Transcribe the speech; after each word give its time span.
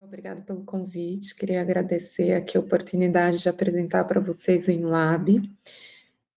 Obrigada 0.00 0.40
pelo 0.42 0.64
convite. 0.64 1.34
Queria 1.34 1.60
agradecer 1.60 2.32
aqui 2.32 2.56
a 2.56 2.60
oportunidade 2.60 3.38
de 3.38 3.48
apresentar 3.48 4.04
para 4.04 4.20
vocês 4.20 4.66
o 4.66 4.70
InLab. 4.70 5.42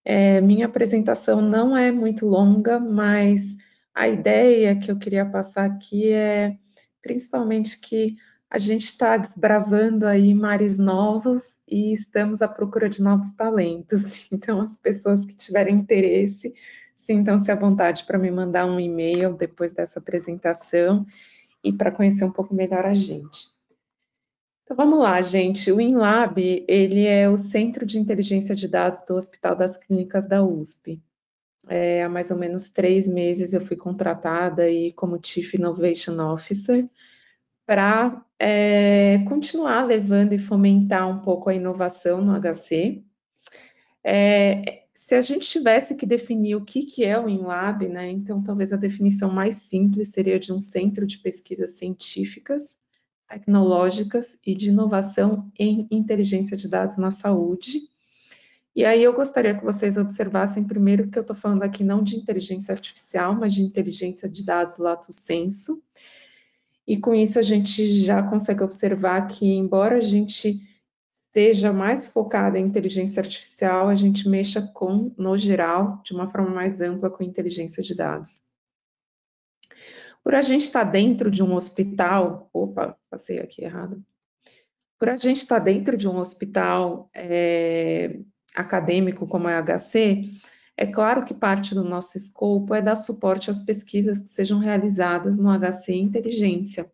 É, 0.04 0.42
minha 0.42 0.66
apresentação 0.66 1.42
não 1.42 1.78
é 1.78 1.92
muito 1.92 2.26
longa, 2.26 2.80
mas 2.80 3.56
a 3.94 4.08
ideia 4.08 4.76
que 4.76 4.92
eu 4.92 4.98
queria 4.98 5.26
passar 5.26 5.66
aqui 5.66 6.12
é 6.12 6.58
principalmente 7.02 7.80
que 7.80 8.16
a 8.50 8.58
gente 8.58 8.86
está 8.86 9.16
desbravando 9.18 10.06
aí 10.06 10.34
mares 10.34 10.78
novos 10.78 11.44
e 11.68 11.94
estamos 11.94 12.42
à 12.42 12.48
procura 12.48 12.90
de 12.90 13.02
novos 13.02 13.32
talentos. 13.34 14.04
Então, 14.32 14.60
as 14.62 14.78
pessoas 14.78 15.26
que 15.26 15.36
tiverem 15.36 15.76
interesse, 15.76 16.54
sintam-se 17.02 17.52
à 17.52 17.56
vontade 17.56 18.04
para 18.06 18.18
me 18.18 18.32
mandar 18.32 18.66
um 18.66 18.80
e-mail 18.80 19.34
depois 19.34 19.74
dessa 19.74 20.00
apresentação 20.00 21.06
e 21.64 21.72
para 21.72 21.92
conhecer 21.92 22.24
um 22.24 22.32
pouco 22.32 22.54
melhor 22.54 22.86
a 22.86 22.94
gente. 22.94 23.48
Então 24.64 24.76
vamos 24.76 25.00
lá, 25.00 25.22
gente. 25.22 25.72
O 25.72 25.82
InLab, 25.82 26.66
ele 26.68 27.06
é 27.06 27.28
o 27.30 27.36
Centro 27.36 27.86
de 27.86 28.00
Inteligência 28.00 28.56
de 28.56 28.68
Dados 28.68 29.04
do 29.04 29.16
Hospital 29.16 29.56
das 29.56 29.78
Clínicas 29.78 30.26
da 30.26 30.44
USP. 30.44 31.02
É, 31.68 32.04
há 32.04 32.10
mais 32.10 32.32
ou 32.32 32.38
menos 32.38 32.70
três 32.70 33.08
meses 33.08 33.54
eu 33.54 33.62
fui 33.62 33.78
contratada 33.78 34.64
aí 34.64 34.92
como 34.94 35.20
Chief 35.22 35.54
Innovation 35.54 36.20
Officer 36.34 36.90
para 37.66 38.26
é, 38.40 39.20
continuar 39.28 39.86
levando 39.86 40.34
e 40.34 40.40
fomentar 40.40 41.08
um 41.08 41.20
pouco 41.20 41.50
a 41.50 41.54
inovação 41.54 42.22
no 42.22 42.34
HC. 42.40 43.04
É, 44.04 44.81
se 45.02 45.16
a 45.16 45.22
gente 45.22 45.50
tivesse 45.50 45.96
que 45.96 46.06
definir 46.06 46.56
o 46.56 46.64
que, 46.64 46.84
que 46.84 47.04
é 47.04 47.20
o 47.20 47.28
InLab, 47.28 47.88
né, 47.88 48.12
então 48.12 48.40
talvez 48.40 48.72
a 48.72 48.78
definição 48.78 49.32
mais 49.32 49.56
simples 49.56 50.10
seria 50.10 50.40
de 50.40 50.54
um 50.54 50.60
centro 50.60 51.08
de 51.08 51.18
pesquisas 51.18 51.72
científicas 51.72 52.78
tecnológicas 53.28 54.38
e 54.46 54.54
de 54.54 54.70
inovação 54.70 55.52
em 55.58 55.88
inteligência 55.90 56.56
de 56.56 56.70
dados 56.70 56.98
na 56.98 57.10
saúde. 57.10 57.80
E 58.76 58.86
aí 58.86 59.04
eu 59.04 59.12
gostaria 59.12 59.58
que 59.58 59.66
vocês 59.66 59.98
observassem 59.98 60.64
primeiro 60.64 61.10
que 61.10 61.18
eu 61.18 61.22
estou 61.22 61.36
falando 61.36 61.64
aqui 61.64 61.84
não 61.84 62.04
de 62.04 62.16
inteligência 62.16 62.72
artificial, 62.72 63.34
mas 63.34 63.56
de 63.56 63.64
inteligência 63.64 64.30
de 64.30 64.46
dados 64.46 64.78
lato 64.78 65.12
senso. 65.12 65.82
E 66.86 66.96
com 66.96 67.16
isso 67.16 67.40
a 67.40 67.42
gente 67.42 68.04
já 68.04 68.22
consegue 68.22 68.62
observar 68.62 69.28
que, 69.28 69.48
embora 69.52 69.98
a 69.98 70.02
gente 70.02 70.62
esteja 71.32 71.72
mais 71.72 72.06
focada 72.06 72.60
em 72.60 72.66
inteligência 72.66 73.22
artificial, 73.22 73.88
a 73.88 73.96
gente 73.96 74.28
mexa 74.28 74.62
com, 74.74 75.16
no 75.18 75.38
geral, 75.38 76.02
de 76.04 76.14
uma 76.14 76.28
forma 76.28 76.50
mais 76.50 76.82
ampla, 76.82 77.10
com 77.10 77.24
inteligência 77.24 77.82
de 77.82 77.96
dados. 77.96 78.42
Por 80.22 80.36
a 80.36 80.42
gente 80.42 80.66
estar 80.66 80.84
dentro 80.84 81.32
de 81.32 81.42
um 81.42 81.56
hospital, 81.56 82.50
opa, 82.54 82.98
passei 83.10 83.40
aqui 83.40 83.64
errado. 83.64 84.04
Por 85.00 85.08
a 85.08 85.16
gente 85.16 85.38
estar 85.38 85.60
dentro 85.60 85.96
de 85.96 86.08
um 86.08 86.18
hospital 86.18 87.10
é, 87.16 88.20
acadêmico 88.54 89.26
como 89.26 89.48
a 89.48 89.64
HC, 89.64 90.30
é 90.76 90.86
claro 90.86 91.24
que 91.24 91.34
parte 91.34 91.74
do 91.74 91.84
nosso 91.84 92.18
escopo 92.18 92.76
é 92.76 92.82
dar 92.82 92.98
suporte 92.98 93.50
às 93.50 93.62
pesquisas 93.62 94.20
que 94.20 94.30
sejam 94.30 94.60
realizadas 94.60 95.38
no 95.38 95.50
HC 95.58 95.94
Inteligência. 95.94 96.92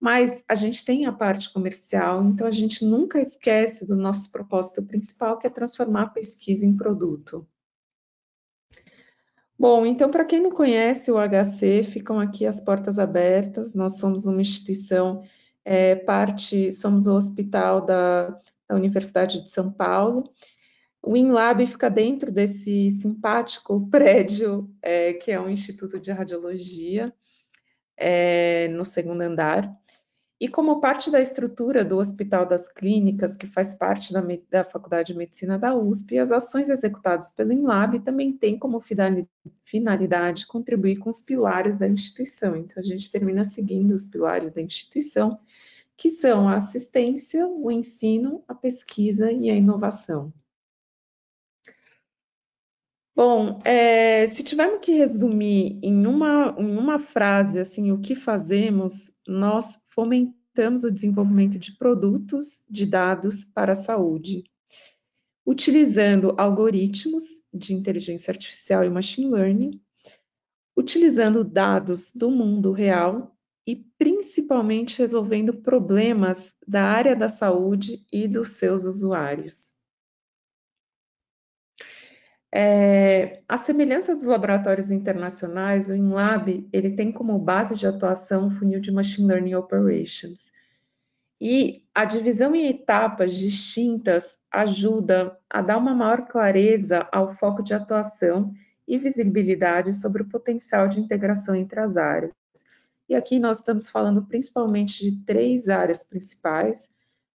Mas 0.00 0.42
a 0.48 0.54
gente 0.54 0.82
tem 0.82 1.04
a 1.04 1.12
parte 1.12 1.52
comercial, 1.52 2.24
então 2.24 2.46
a 2.46 2.50
gente 2.50 2.84
nunca 2.86 3.20
esquece 3.20 3.86
do 3.86 3.94
nosso 3.94 4.32
propósito 4.32 4.82
principal, 4.82 5.36
que 5.36 5.46
é 5.46 5.50
transformar 5.50 6.02
a 6.02 6.08
pesquisa 6.08 6.64
em 6.64 6.74
produto. 6.74 7.46
Bom, 9.58 9.84
então, 9.84 10.10
para 10.10 10.24
quem 10.24 10.40
não 10.40 10.50
conhece 10.50 11.12
o 11.12 11.18
HC, 11.18 11.82
ficam 11.82 12.18
aqui 12.18 12.46
as 12.46 12.58
portas 12.58 12.98
abertas. 12.98 13.74
Nós 13.74 13.98
somos 13.98 14.24
uma 14.24 14.40
instituição, 14.40 15.22
é, 15.62 15.94
parte, 15.94 16.72
somos 16.72 17.06
o 17.06 17.14
hospital 17.14 17.84
da, 17.84 18.30
da 18.66 18.74
Universidade 18.74 19.44
de 19.44 19.50
São 19.50 19.70
Paulo. 19.70 20.24
O 21.02 21.14
InLab 21.14 21.66
fica 21.66 21.90
dentro 21.90 22.32
desse 22.32 22.90
simpático 22.90 23.86
prédio, 23.92 24.74
é, 24.80 25.12
que 25.12 25.30
é 25.30 25.38
um 25.38 25.50
instituto 25.50 26.00
de 26.00 26.10
radiologia, 26.10 27.12
é, 27.98 28.66
no 28.68 28.86
segundo 28.86 29.20
andar. 29.20 29.70
E 30.40 30.48
como 30.48 30.80
parte 30.80 31.10
da 31.10 31.20
estrutura 31.20 31.84
do 31.84 31.98
Hospital 31.98 32.46
das 32.46 32.66
Clínicas, 32.66 33.36
que 33.36 33.46
faz 33.46 33.74
parte 33.74 34.10
da, 34.10 34.22
da 34.48 34.64
Faculdade 34.64 35.12
de 35.12 35.18
Medicina 35.18 35.58
da 35.58 35.74
USP, 35.74 36.18
as 36.18 36.32
ações 36.32 36.70
executadas 36.70 37.30
pelo 37.30 37.52
INLAB 37.52 38.00
também 38.00 38.32
têm 38.32 38.58
como 38.58 38.82
finalidade 39.62 40.46
contribuir 40.46 40.96
com 40.96 41.10
os 41.10 41.20
pilares 41.20 41.76
da 41.76 41.86
instituição. 41.86 42.56
Então, 42.56 42.82
a 42.82 42.82
gente 42.82 43.10
termina 43.10 43.44
seguindo 43.44 43.92
os 43.92 44.06
pilares 44.06 44.48
da 44.50 44.62
instituição, 44.62 45.38
que 45.94 46.08
são 46.08 46.48
a 46.48 46.56
assistência, 46.56 47.46
o 47.46 47.70
ensino, 47.70 48.42
a 48.48 48.54
pesquisa 48.54 49.30
e 49.30 49.50
a 49.50 49.54
inovação. 49.54 50.32
Bom, 53.14 53.60
é, 53.64 54.26
se 54.26 54.42
tivermos 54.42 54.80
que 54.80 54.92
resumir 54.92 55.78
em 55.82 56.06
uma, 56.06 56.54
em 56.56 56.78
uma 56.78 56.98
frase 56.98 57.58
assim 57.58 57.92
o 57.92 58.00
que 58.00 58.14
fazemos, 58.14 59.12
nós 59.28 59.79
fomentamos 59.90 60.84
o 60.84 60.90
desenvolvimento 60.90 61.58
de 61.58 61.76
produtos 61.76 62.62
de 62.68 62.86
dados 62.86 63.44
para 63.44 63.72
a 63.72 63.76
saúde, 63.76 64.44
utilizando 65.44 66.34
algoritmos 66.38 67.24
de 67.52 67.74
inteligência 67.74 68.30
artificial 68.30 68.84
e 68.84 68.90
machine 68.90 69.30
learning, 69.30 69.80
utilizando 70.76 71.44
dados 71.44 72.12
do 72.14 72.30
mundo 72.30 72.72
real 72.72 73.36
e 73.66 73.76
principalmente 73.76 74.98
resolvendo 74.98 75.54
problemas 75.54 76.54
da 76.66 76.84
área 76.84 77.14
da 77.14 77.28
saúde 77.28 78.06
e 78.12 78.26
dos 78.26 78.50
seus 78.50 78.84
usuários. 78.84 79.72
É, 82.52 83.42
a 83.48 83.56
semelhança 83.56 84.14
dos 84.14 84.24
laboratórios 84.24 84.90
internacionais, 84.90 85.88
o 85.88 85.94
InLab 85.94 86.68
ele 86.72 86.90
tem 86.90 87.12
como 87.12 87.38
base 87.38 87.76
de 87.76 87.86
atuação 87.86 88.48
o 88.48 88.50
funil 88.50 88.80
de 88.80 88.90
Machine 88.90 89.28
Learning 89.28 89.54
Operations. 89.54 90.50
E 91.40 91.84
a 91.94 92.04
divisão 92.04 92.54
em 92.54 92.68
etapas 92.68 93.32
distintas 93.34 94.38
ajuda 94.50 95.38
a 95.48 95.62
dar 95.62 95.78
uma 95.78 95.94
maior 95.94 96.26
clareza 96.26 97.08
ao 97.12 97.34
foco 97.36 97.62
de 97.62 97.72
atuação 97.72 98.52
e 98.86 98.98
visibilidade 98.98 99.94
sobre 99.94 100.22
o 100.22 100.28
potencial 100.28 100.88
de 100.88 100.98
integração 100.98 101.54
entre 101.54 101.78
as 101.78 101.96
áreas. 101.96 102.32
E 103.08 103.14
aqui 103.14 103.38
nós 103.38 103.58
estamos 103.58 103.88
falando 103.88 104.26
principalmente 104.26 105.04
de 105.04 105.24
três 105.24 105.68
áreas 105.68 106.02
principais. 106.02 106.90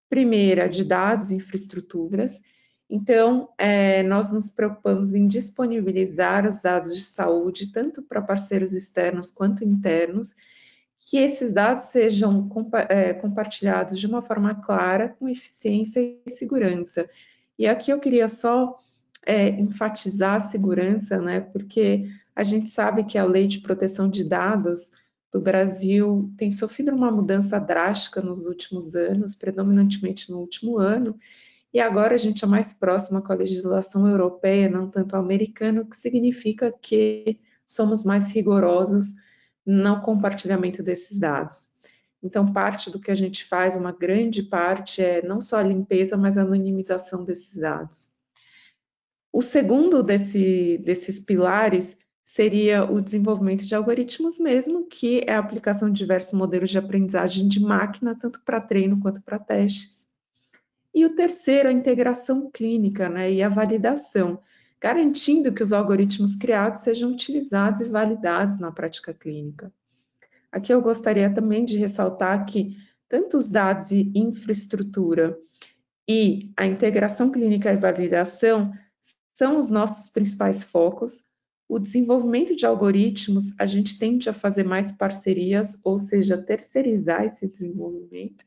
Primeira, 0.09 0.69
de 0.69 0.85
dados 0.85 1.31
e 1.31 1.37
infraestruturas, 1.37 2.41
então, 2.89 3.49
é, 3.57 4.03
nós 4.03 4.31
nos 4.31 4.51
preocupamos 4.51 5.15
em 5.15 5.27
disponibilizar 5.27 6.47
os 6.47 6.61
dados 6.61 6.95
de 6.95 7.03
saúde, 7.03 7.73
tanto 7.73 8.03
para 8.03 8.21
parceiros 8.21 8.73
externos 8.73 9.31
quanto 9.31 9.65
internos, 9.65 10.35
que 10.99 11.19
esses 11.19 11.53
dados 11.53 11.85
sejam 11.85 12.49
compa 12.49 12.87
é, 12.89 13.13
compartilhados 13.13 13.99
de 13.99 14.07
uma 14.07 14.23
forma 14.23 14.55
clara, 14.55 15.09
com 15.19 15.29
eficiência 15.29 16.01
e 16.01 16.31
segurança. 16.31 17.09
E 17.59 17.67
aqui 17.67 17.91
eu 17.91 18.01
queria 18.01 18.29
só 18.29 18.79
é, 19.27 19.49
enfatizar 19.49 20.37
a 20.37 20.49
segurança, 20.49 21.19
né, 21.21 21.41
porque 21.41 22.09
a 22.35 22.43
gente 22.43 22.69
sabe 22.69 23.05
que 23.05 23.17
a 23.17 23.25
lei 23.25 23.47
de 23.47 23.61
proteção 23.61 24.09
de 24.09 24.25
dados 24.25 24.91
do 25.33 25.41
Brasil 25.41 26.33
tem 26.37 26.51
sofrido 26.51 26.93
uma 26.93 27.11
mudança 27.11 27.59
drástica 27.59 28.21
nos 28.21 28.47
últimos 28.47 28.95
anos, 28.95 29.35
predominantemente 29.35 30.31
no 30.31 30.39
último 30.39 30.79
ano, 30.79 31.19
e 31.75 31.81
agora 31.81 32.15
a 32.15 32.19
gente 32.19 32.45
é 32.45 32.47
mais 32.47 32.73
próxima 32.73 33.21
com 33.21 33.33
a 33.33 33.37
legislação 33.37 34.07
europeia, 34.07 34.69
não 34.69 34.89
tanto 34.89 35.17
americana, 35.17 35.81
o 35.81 35.87
que 35.87 35.97
significa 35.97 36.71
que 36.71 37.41
somos 37.67 38.05
mais 38.05 38.31
rigorosos 38.31 39.15
no 39.67 40.01
compartilhamento 40.01 40.85
desses 40.85 41.19
dados. 41.19 41.67
Então, 42.23 42.53
parte 42.53 42.91
do 42.91 43.01
que 43.01 43.11
a 43.11 43.15
gente 43.15 43.45
faz, 43.45 43.75
uma 43.75 43.91
grande 43.91 44.41
parte, 44.41 45.03
é 45.03 45.21
não 45.21 45.41
só 45.41 45.57
a 45.57 45.63
limpeza, 45.65 46.17
mas 46.17 46.39
a 46.39 46.43
anonimização 46.43 47.25
desses 47.25 47.57
dados. 47.57 48.15
O 49.33 49.43
segundo 49.43 50.01
desse, 50.01 50.79
desses 50.79 51.19
pilares 51.19 51.99
seria 52.23 52.85
o 52.85 53.01
desenvolvimento 53.01 53.67
de 53.67 53.75
algoritmos 53.75 54.39
mesmo, 54.39 54.87
que 54.87 55.25
é 55.27 55.35
a 55.35 55.41
aplicação 55.41 55.91
de 55.91 55.99
diversos 55.99 56.33
modelos 56.35 56.71
de 56.71 56.79
aprendizagem 56.79 57.49
de 57.49 57.59
máquina, 57.59 58.17
tanto 58.17 58.41
para 58.45 58.61
treino 58.61 59.01
quanto 59.01 59.21
para 59.23 59.41
testes. 59.41 60.04
E 60.95 61.05
o 61.05 61.15
terceiro, 61.15 61.69
a 61.69 61.73
integração 61.73 62.51
clínica 62.51 63.09
né, 63.09 63.33
e 63.33 63.43
a 63.43 63.49
validação, 63.49 64.41
garantindo 64.81 65.53
que 65.53 65.63
os 65.63 65.73
algoritmos 65.73 66.37
criados 66.37 66.83
sejam 66.83 67.11
utilizados 67.11 67.81
e 67.81 67.85
validados 67.85 68.61
na 68.61 68.71
prática 68.71 69.13
clínica. 69.13 69.73
Aqui 70.53 70.73
eu 70.73 70.81
gostaria 70.81 71.33
também 71.33 71.65
de 71.65 71.77
ressaltar 71.77 72.47
que 72.47 72.77
tanto 73.09 73.37
os 73.37 73.51
dados 73.51 73.91
e 73.91 74.13
infraestrutura 74.15 75.37
e 76.09 76.53
a 76.57 76.65
integração 76.67 77.31
clínica 77.31 77.73
e 77.73 77.77
validação 77.77 78.73
são 79.35 79.59
os 79.59 79.69
nossos 79.69 80.09
principais 80.11 80.63
focos, 80.63 81.25
O 81.67 81.79
desenvolvimento 81.79 82.55
de 82.55 82.67
algoritmos, 82.67 83.55
a 83.59 83.65
gente 83.65 83.99
tende 83.99 84.29
a 84.29 84.35
fazer 84.35 84.65
mais 84.65 84.93
parcerias, 84.93 85.81
ou 85.83 85.99
seja, 85.99 86.37
terceirizar 86.37 87.25
esse 87.25 87.49
desenvolvimento, 87.49 88.45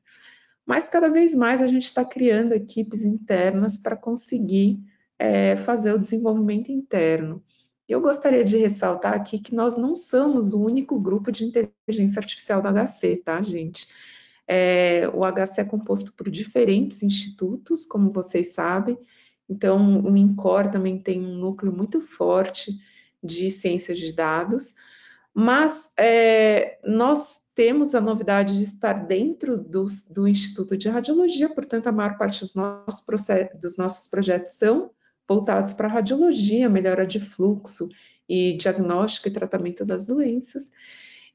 mas 0.68 0.90
cada 0.90 1.08
vez 1.08 1.34
mais 1.34 1.62
a 1.62 1.68
gente 1.68 1.86
está 1.86 2.04
criando 2.04 2.52
equipes 2.52 3.02
internas 3.02 3.78
para 3.78 3.96
conseguir 3.96 4.78
é, 5.18 5.56
fazer 5.56 5.94
o 5.94 5.98
desenvolvimento 5.98 6.70
interno. 6.70 7.42
Eu 7.88 8.02
gostaria 8.02 8.44
de 8.44 8.58
ressaltar 8.58 9.14
aqui 9.14 9.40
que 9.40 9.56
nós 9.56 9.78
não 9.78 9.96
somos 9.96 10.54
o 10.54 10.62
único 10.62 11.00
grupo 11.00 11.32
de 11.32 11.46
inteligência 11.46 12.20
artificial 12.20 12.62
do 12.62 12.68
HC, 12.68 13.16
tá, 13.24 13.42
gente? 13.42 13.88
É, 14.46 15.10
o 15.14 15.24
HC 15.24 15.62
é 15.62 15.64
composto 15.64 16.12
por 16.12 16.30
diferentes 16.30 17.02
institutos, 17.02 17.86
como 17.86 18.12
vocês 18.12 18.54
sabem, 18.54 18.98
então 19.50 20.02
o 20.02 20.18
INCOR 20.18 20.70
também 20.70 21.00
tem 21.00 21.26
um 21.26 21.38
núcleo 21.38 21.72
muito 21.72 22.02
forte 22.02 22.78
de 23.24 23.50
ciências 23.50 23.98
de 23.98 24.12
dados, 24.12 24.76
mas 25.34 25.90
é, 25.98 26.78
nós 26.84 27.40
temos 27.58 27.96
a 27.96 28.00
novidade 28.00 28.56
de 28.56 28.64
estar 28.66 28.94
dentro 28.94 29.58
do, 29.58 29.88
do, 30.12 30.28
Instituto 30.28 30.78
de 30.78 30.90
Radiologia, 30.90 31.50
portanto, 31.50 31.88
a 31.88 31.92
maior 31.92 32.16
parte 32.16 32.42
dos 32.42 32.54
nossos, 32.54 33.04
dos 33.60 33.78
nossos 33.78 34.08
projetos 34.08 34.52
são 34.52 34.92
voltados 35.28 35.74
para 35.74 35.88
radiologia, 35.88 36.70
melhora 36.70 37.04
de 37.04 37.20
fluxo 37.20 37.90
e 38.30 38.56
diagnóstico 38.58 39.28
e 39.28 39.32
tratamento 39.32 39.84
das 39.84 40.06
doenças. 40.06 40.72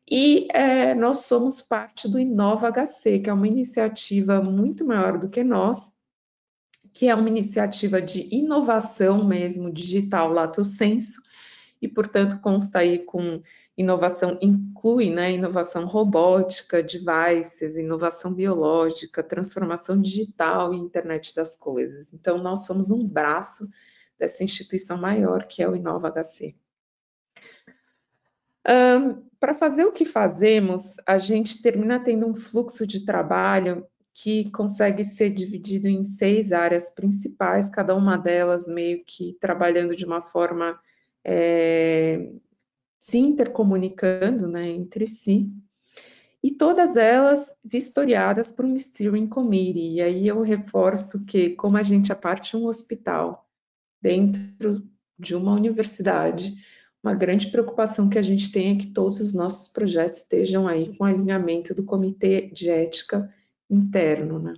E 0.09 0.47
é, 0.53 0.95
nós 0.95 1.25
somos 1.25 1.61
parte 1.61 2.09
do 2.09 2.21
Inova 2.21 2.71
HC, 2.71 3.19
que 3.19 3.29
é 3.29 3.33
uma 3.33 3.49
iniciativa 3.49 4.41
muito 4.41 4.85
maior 4.87 5.19
do 5.19 5.29
que 5.29 5.43
nós, 5.43 5.93
que 6.93 7.09
é 7.09 7.15
uma 7.17 7.29
iniciativa 7.29 8.01
de 8.01 8.33
inovação 8.33 9.27
mesmo, 9.27 9.73
digital, 9.73 10.33
lato 10.33 10.63
senso, 10.63 11.21
e, 11.83 11.89
portanto, 11.89 12.41
consta 12.41 12.79
aí 12.79 13.01
com 13.01 13.43
inovação, 13.77 14.39
inclui 14.41 15.11
né, 15.11 15.33
inovação 15.33 15.85
robótica, 15.85 16.81
devices, 16.81 17.77
inovação 17.77 18.33
biológica, 18.33 19.21
transformação 19.21 20.01
digital 20.01 20.73
e 20.73 20.79
internet 20.79 21.35
das 21.35 21.57
coisas. 21.57 22.15
Então, 22.15 22.39
nós 22.39 22.67
somos 22.67 22.93
um 22.93 23.05
braço 23.05 23.69
dessa 24.17 24.45
instituição 24.45 24.97
maior, 24.97 25.47
que 25.47 25.61
é 25.61 25.69
o 25.69 25.75
Inova 25.75 26.09
HC. 26.09 26.55
Um, 28.69 29.29
Para 29.41 29.53
fazer 29.53 29.85
o 29.85 29.91
que 29.91 30.07
fazemos, 30.07 30.95
a 31.05 31.19
gente 31.19 31.61
termina 31.61 31.99
tendo 31.99 32.29
um 32.29 32.37
fluxo 32.37 32.87
de 32.87 33.05
trabalho 33.05 33.85
que 34.15 34.49
consegue 34.53 35.05
ser 35.05 35.31
dividido 35.31 35.89
em 35.89 36.05
seis 36.05 36.53
áreas 36.53 36.91
principais, 36.91 37.69
cada 37.69 37.93
uma 37.97 38.17
delas 38.17 38.69
meio 38.69 39.03
que 39.05 39.37
trabalhando 39.41 39.97
de 39.97 40.05
uma 40.05 40.23
forma 40.23 40.79
é, 41.25 42.31
se 42.99 43.19
intercomunicando 43.19 44.49
né, 44.49 44.69
entre 44.69 45.07
si, 45.07 45.51
e 46.43 46.51
todas 46.51 46.97
elas 46.97 47.55
vistoriadas 47.65 48.51
por 48.51 48.65
um 48.65 48.77
steering 48.77 49.29
committee. 49.29 49.95
E 49.95 50.03
aí 50.03 50.27
eu 50.27 50.43
reforço 50.43 51.25
que, 51.25 51.51
como 51.51 51.77
a 51.77 51.83
gente 51.83 52.11
é 52.11 52.15
parte 52.15 52.51
de 52.51 52.57
um 52.57 52.67
hospital 52.67 53.49
dentro 54.01 54.83
de 55.17 55.37
uma 55.37 55.53
universidade, 55.53 56.53
uma 57.03 57.15
grande 57.15 57.49
preocupação 57.49 58.09
que 58.09 58.19
a 58.19 58.23
gente 58.23 58.51
tem 58.51 58.75
é 58.75 58.79
que 58.79 58.93
todos 58.93 59.21
os 59.21 59.33
nossos 59.33 59.69
projetos 59.69 60.19
estejam 60.19 60.67
aí 60.67 60.97
com 60.97 61.05
alinhamento 61.05 61.75
do 61.75 61.85
comitê 61.85 62.49
de 62.53 62.71
ética 62.71 63.33
interno. 63.71 64.39
Né? 64.39 64.55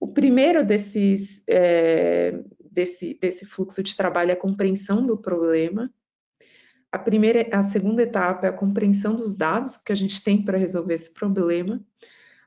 O 0.00 0.08
primeiro 0.08 0.64
desses, 0.64 1.42
é, 1.48 2.40
desse, 2.70 3.18
desse 3.20 3.46
fluxo 3.46 3.82
de 3.82 3.96
trabalho 3.96 4.30
é 4.30 4.34
a 4.34 4.36
compreensão 4.36 5.04
do 5.04 5.16
problema. 5.16 5.92
A 6.90 6.98
primeira, 6.98 7.46
a 7.52 7.62
segunda 7.62 8.02
etapa 8.02 8.46
é 8.46 8.50
a 8.50 8.52
compreensão 8.52 9.14
dos 9.14 9.36
dados 9.36 9.76
que 9.76 9.92
a 9.92 9.94
gente 9.94 10.22
tem 10.22 10.42
para 10.42 10.56
resolver 10.56 10.94
esse 10.94 11.10
problema. 11.10 11.84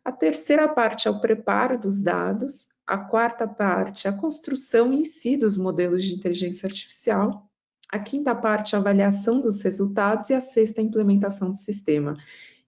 A 0.03 0.11
terceira 0.11 0.67
parte 0.67 1.07
é 1.07 1.11
o 1.11 1.21
preparo 1.21 1.79
dos 1.79 1.99
dados. 1.99 2.67
A 2.87 2.97
quarta 2.97 3.47
parte 3.47 4.07
é 4.07 4.09
a 4.09 4.17
construção 4.17 4.91
em 4.91 5.03
si 5.03 5.37
dos 5.37 5.57
modelos 5.57 6.03
de 6.03 6.13
inteligência 6.13 6.65
artificial. 6.65 7.47
A 7.87 7.99
quinta 7.99 8.33
parte 8.33 8.73
é 8.73 8.77
a 8.77 8.81
avaliação 8.81 9.39
dos 9.39 9.61
resultados 9.61 10.29
e 10.29 10.33
a 10.33 10.41
sexta 10.41 10.81
a 10.81 10.83
implementação 10.83 11.51
do 11.51 11.57
sistema. 11.57 12.17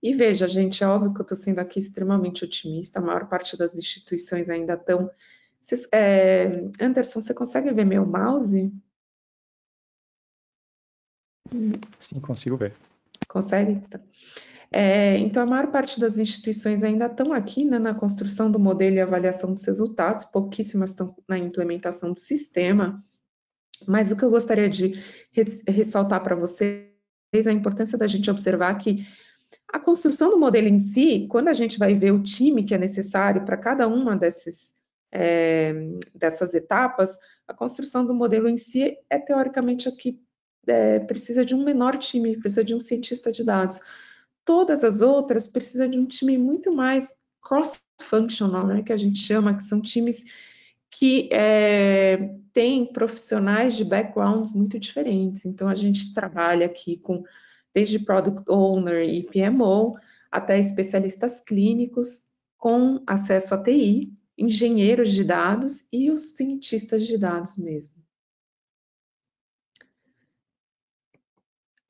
E 0.01 0.13
veja, 0.13 0.47
gente, 0.49 0.83
é 0.83 0.87
óbvio 0.87 1.13
que 1.13 1.21
eu 1.21 1.23
estou 1.23 1.37
sendo 1.37 1.59
aqui 1.59 1.79
extremamente 1.79 2.43
otimista, 2.43 2.99
a 2.99 3.01
maior 3.01 3.27
parte 3.29 3.57
das 3.57 3.73
instituições 3.73 4.49
ainda 4.49 4.73
estão 4.73 5.09
Cês, 5.63 5.87
é, 5.93 6.69
Anderson, 6.79 7.21
você 7.21 7.33
consegue 7.33 7.71
ver 7.71 7.85
meu 7.85 8.05
mouse? 8.05 8.69
Sim, 11.99 12.19
consigo 12.19 12.57
ver. 12.57 12.75
Consegue? 13.27 13.79
Tá. 13.87 13.99
É, 14.69 15.17
então, 15.19 15.43
a 15.43 15.45
maior 15.45 15.71
parte 15.71 15.99
das 15.99 16.17
instituições 16.17 16.83
ainda 16.83 17.05
estão 17.05 17.31
aqui 17.31 17.63
né, 17.63 17.79
na 17.79 17.93
construção 17.93 18.51
do 18.51 18.59
modelo 18.59 18.97
e 18.97 18.99
avaliação 18.99 19.53
dos 19.53 19.63
resultados, 19.63 20.25
pouquíssimas 20.25 20.89
estão 20.89 21.15
na 21.27 21.37
implementação 21.37 22.11
do 22.11 22.19
sistema. 22.19 23.01
Mas 23.87 24.11
o 24.11 24.17
que 24.17 24.23
eu 24.23 24.31
gostaria 24.31 24.69
de 24.69 25.01
ressaltar 25.67 26.21
para 26.23 26.35
vocês 26.35 26.89
é 27.33 27.49
a 27.49 27.53
importância 27.53 27.97
da 27.97 28.07
gente 28.07 28.29
observar 28.29 28.75
que 28.75 29.07
a 29.71 29.79
construção 29.79 30.29
do 30.29 30.39
modelo 30.39 30.67
em 30.67 30.79
si, 30.79 31.27
quando 31.29 31.47
a 31.47 31.53
gente 31.53 31.79
vai 31.79 31.95
ver 31.95 32.11
o 32.11 32.21
time 32.21 32.63
que 32.63 32.73
é 32.73 32.77
necessário 32.77 33.45
para 33.45 33.57
cada 33.57 33.87
uma 33.87 34.15
desses, 34.15 34.75
é, 35.13 35.73
dessas 36.15 36.53
etapas, 36.53 37.15
a 37.47 37.53
construção 37.53 38.05
do 38.05 38.13
modelo 38.13 38.49
em 38.49 38.57
si 38.57 38.97
é 39.09 39.19
teoricamente 39.19 39.87
aqui 39.87 40.19
é, 40.67 40.99
precisa 40.99 41.45
de 41.45 41.53
um 41.53 41.63
menor 41.63 41.97
time, 41.97 42.37
precisa 42.37 42.63
de 42.63 42.73
um 42.73 42.79
cientista 42.79 43.31
de 43.31 43.43
dados. 43.43 43.79
Todas 44.43 44.83
as 44.83 45.01
outras 45.01 45.47
precisam 45.47 45.89
de 45.89 45.99
um 45.99 46.05
time 46.05 46.37
muito 46.37 46.73
mais 46.73 47.15
cross-functional, 47.41 48.65
né, 48.65 48.81
que 48.81 48.91
a 48.91 48.97
gente 48.97 49.19
chama, 49.19 49.55
que 49.55 49.63
são 49.63 49.79
times 49.79 50.23
que 50.89 51.29
é, 51.31 52.35
têm 52.51 52.85
profissionais 52.85 53.75
de 53.75 53.83
backgrounds 53.83 54.53
muito 54.53 54.79
diferentes. 54.79 55.45
Então, 55.45 55.67
a 55.67 55.75
gente 55.75 56.13
trabalha 56.13 56.65
aqui 56.65 56.97
com 56.97 57.23
desde 57.73 57.99
Product 57.99 58.43
Owner 58.49 59.03
e 59.03 59.23
PMO, 59.23 59.97
até 60.31 60.59
especialistas 60.59 61.41
clínicos 61.41 62.23
com 62.57 63.01
acesso 63.07 63.55
a 63.55 63.63
TI, 63.63 64.13
engenheiros 64.37 65.11
de 65.11 65.23
dados 65.23 65.87
e 65.91 66.09
os 66.11 66.31
cientistas 66.35 67.05
de 67.05 67.17
dados 67.17 67.57
mesmo. 67.57 68.03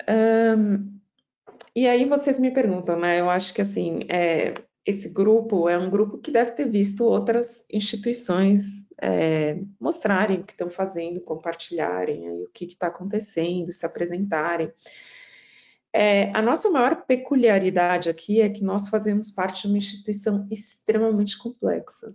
Um, 0.10 1.00
e 1.76 1.88
aí 1.88 2.06
vocês 2.06 2.38
me 2.38 2.52
perguntam, 2.52 3.00
né? 3.00 3.20
Eu 3.20 3.30
acho 3.30 3.54
que 3.54 3.62
assim, 3.62 4.02
é, 4.10 4.54
esse 4.86 5.08
grupo 5.08 5.70
é 5.70 5.78
um 5.78 5.90
grupo 5.90 6.18
que 6.18 6.32
deve 6.32 6.52
ter 6.52 6.70
visto 6.70 7.06
outras 7.06 7.66
instituições 7.72 8.86
é, 9.02 9.60
mostrarem 9.80 10.42
o 10.42 10.44
que 10.44 10.54
estão 10.54 10.70
fazendo, 10.70 11.22
compartilharem 11.22 12.28
aí, 12.28 12.44
o 12.44 12.50
que 12.52 12.66
está 12.66 12.88
acontecendo, 12.88 13.72
se 13.72 13.86
apresentarem. 13.86 14.72
É, 15.94 16.32
a 16.36 16.42
nossa 16.42 16.70
maior 16.70 17.06
peculiaridade 17.06 18.10
aqui 18.10 18.42
é 18.42 18.50
que 18.50 18.64
nós 18.64 18.90
fazemos 18.90 19.32
parte 19.32 19.62
de 19.62 19.68
uma 19.68 19.78
instituição 19.78 20.48
extremamente 20.52 21.38
complexa 21.38 22.14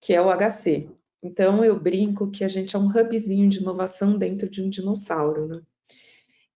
que 0.00 0.14
é 0.14 0.20
o 0.20 0.30
HC. 0.30 0.88
Então, 1.22 1.64
eu 1.64 1.78
brinco 1.78 2.30
que 2.30 2.44
a 2.44 2.48
gente 2.48 2.76
é 2.76 2.78
um 2.78 2.88
hubzinho 2.88 3.48
de 3.48 3.58
inovação 3.58 4.16
dentro 4.16 4.48
de 4.48 4.62
um 4.62 4.70
dinossauro, 4.70 5.48
né? 5.48 5.62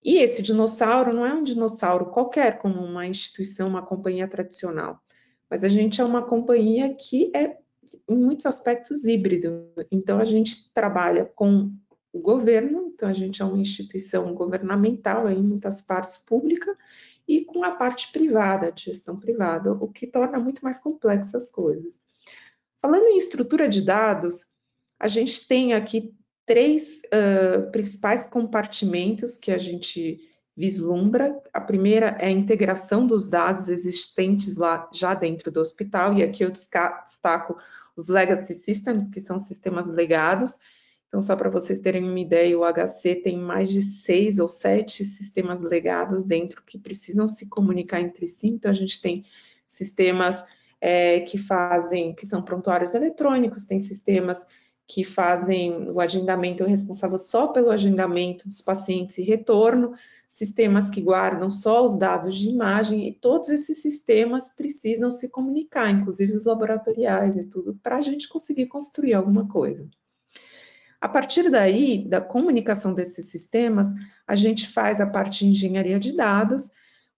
E 0.04 0.18
esse 0.18 0.42
dinossauro 0.42 1.12
não 1.12 1.24
é 1.24 1.32
um 1.32 1.44
dinossauro 1.44 2.06
qualquer, 2.06 2.58
como 2.58 2.80
uma 2.80 3.06
instituição, 3.06 3.68
uma 3.68 3.82
companhia 3.82 4.26
tradicional, 4.26 5.00
mas 5.48 5.62
a 5.62 5.68
gente 5.68 6.00
é 6.00 6.04
uma 6.04 6.22
companhia 6.22 6.94
que 6.94 7.30
é, 7.34 7.56
em 8.08 8.16
muitos 8.16 8.46
aspectos, 8.46 9.04
híbrido. 9.04 9.68
Então, 9.90 10.18
a 10.18 10.24
gente 10.24 10.72
trabalha 10.72 11.24
com 11.24 11.72
o 12.12 12.20
governo, 12.20 12.92
então 12.94 13.08
a 13.08 13.12
gente 13.12 13.40
é 13.42 13.44
uma 13.44 13.58
instituição 13.58 14.34
governamental 14.34 15.30
em 15.30 15.42
muitas 15.42 15.80
partes 15.80 16.18
pública 16.18 16.76
e 17.26 17.44
com 17.44 17.64
a 17.64 17.70
parte 17.70 18.10
privada, 18.12 18.70
de 18.70 18.84
gestão 18.84 19.18
privada, 19.18 19.72
o 19.72 19.88
que 19.88 20.06
torna 20.06 20.38
muito 20.38 20.62
mais 20.62 20.78
complexas 20.78 21.44
as 21.44 21.50
coisas. 21.50 22.00
Falando 22.82 23.06
em 23.06 23.16
estrutura 23.16 23.68
de 23.68 23.80
dados, 23.80 24.44
a 24.98 25.06
gente 25.06 25.46
tem 25.46 25.72
aqui 25.72 26.12
três 26.44 27.00
uh, 27.06 27.70
principais 27.70 28.26
compartimentos 28.26 29.36
que 29.36 29.52
a 29.52 29.58
gente 29.58 30.20
vislumbra. 30.56 31.40
A 31.52 31.60
primeira 31.60 32.16
é 32.18 32.26
a 32.26 32.30
integração 32.30 33.06
dos 33.06 33.28
dados 33.28 33.68
existentes 33.68 34.56
lá 34.56 34.90
já 34.92 35.14
dentro 35.14 35.48
do 35.48 35.60
hospital, 35.60 36.14
e 36.14 36.24
aqui 36.24 36.44
eu 36.44 36.50
destaco 36.50 37.56
os 37.94 38.08
legacy 38.08 38.54
systems, 38.54 39.08
que 39.10 39.20
são 39.20 39.38
sistemas 39.38 39.86
legados. 39.86 40.58
Então, 41.06 41.20
só 41.20 41.36
para 41.36 41.50
vocês 41.50 41.78
terem 41.78 42.02
uma 42.02 42.18
ideia, 42.18 42.58
o 42.58 42.64
HC 42.64 43.14
tem 43.22 43.38
mais 43.38 43.70
de 43.70 43.82
seis 43.82 44.40
ou 44.40 44.48
sete 44.48 45.04
sistemas 45.04 45.60
legados 45.60 46.24
dentro 46.24 46.64
que 46.64 46.78
precisam 46.78 47.28
se 47.28 47.48
comunicar 47.48 48.00
entre 48.00 48.26
si. 48.26 48.48
Então, 48.48 48.72
a 48.72 48.74
gente 48.74 49.00
tem 49.00 49.24
sistemas 49.68 50.44
é, 50.84 51.20
que 51.20 51.38
fazem, 51.38 52.12
que 52.12 52.26
são 52.26 52.42
prontuários 52.42 52.92
eletrônicos, 52.92 53.64
tem 53.64 53.78
sistemas 53.78 54.44
que 54.84 55.04
fazem 55.04 55.88
o 55.88 56.00
agendamento, 56.00 56.64
responsável 56.64 57.18
só 57.18 57.46
pelo 57.46 57.70
agendamento 57.70 58.48
dos 58.48 58.60
pacientes 58.60 59.16
e 59.16 59.22
retorno, 59.22 59.94
sistemas 60.26 60.90
que 60.90 61.00
guardam 61.00 61.50
só 61.52 61.84
os 61.84 61.96
dados 61.96 62.34
de 62.34 62.48
imagem, 62.48 63.06
e 63.06 63.12
todos 63.14 63.48
esses 63.48 63.80
sistemas 63.80 64.50
precisam 64.50 65.08
se 65.08 65.28
comunicar, 65.28 65.88
inclusive 65.88 66.32
os 66.32 66.44
laboratoriais 66.44 67.36
e 67.36 67.48
tudo, 67.48 67.78
para 67.80 67.98
a 67.98 68.02
gente 68.02 68.28
conseguir 68.28 68.66
construir 68.66 69.14
alguma 69.14 69.46
coisa. 69.46 69.88
A 71.00 71.08
partir 71.08 71.48
daí, 71.48 72.08
da 72.08 72.20
comunicação 72.20 72.92
desses 72.92 73.26
sistemas, 73.26 73.88
a 74.26 74.34
gente 74.34 74.68
faz 74.68 75.00
a 75.00 75.06
parte 75.06 75.44
de 75.44 75.50
engenharia 75.50 76.00
de 76.00 76.12
dados, 76.16 76.70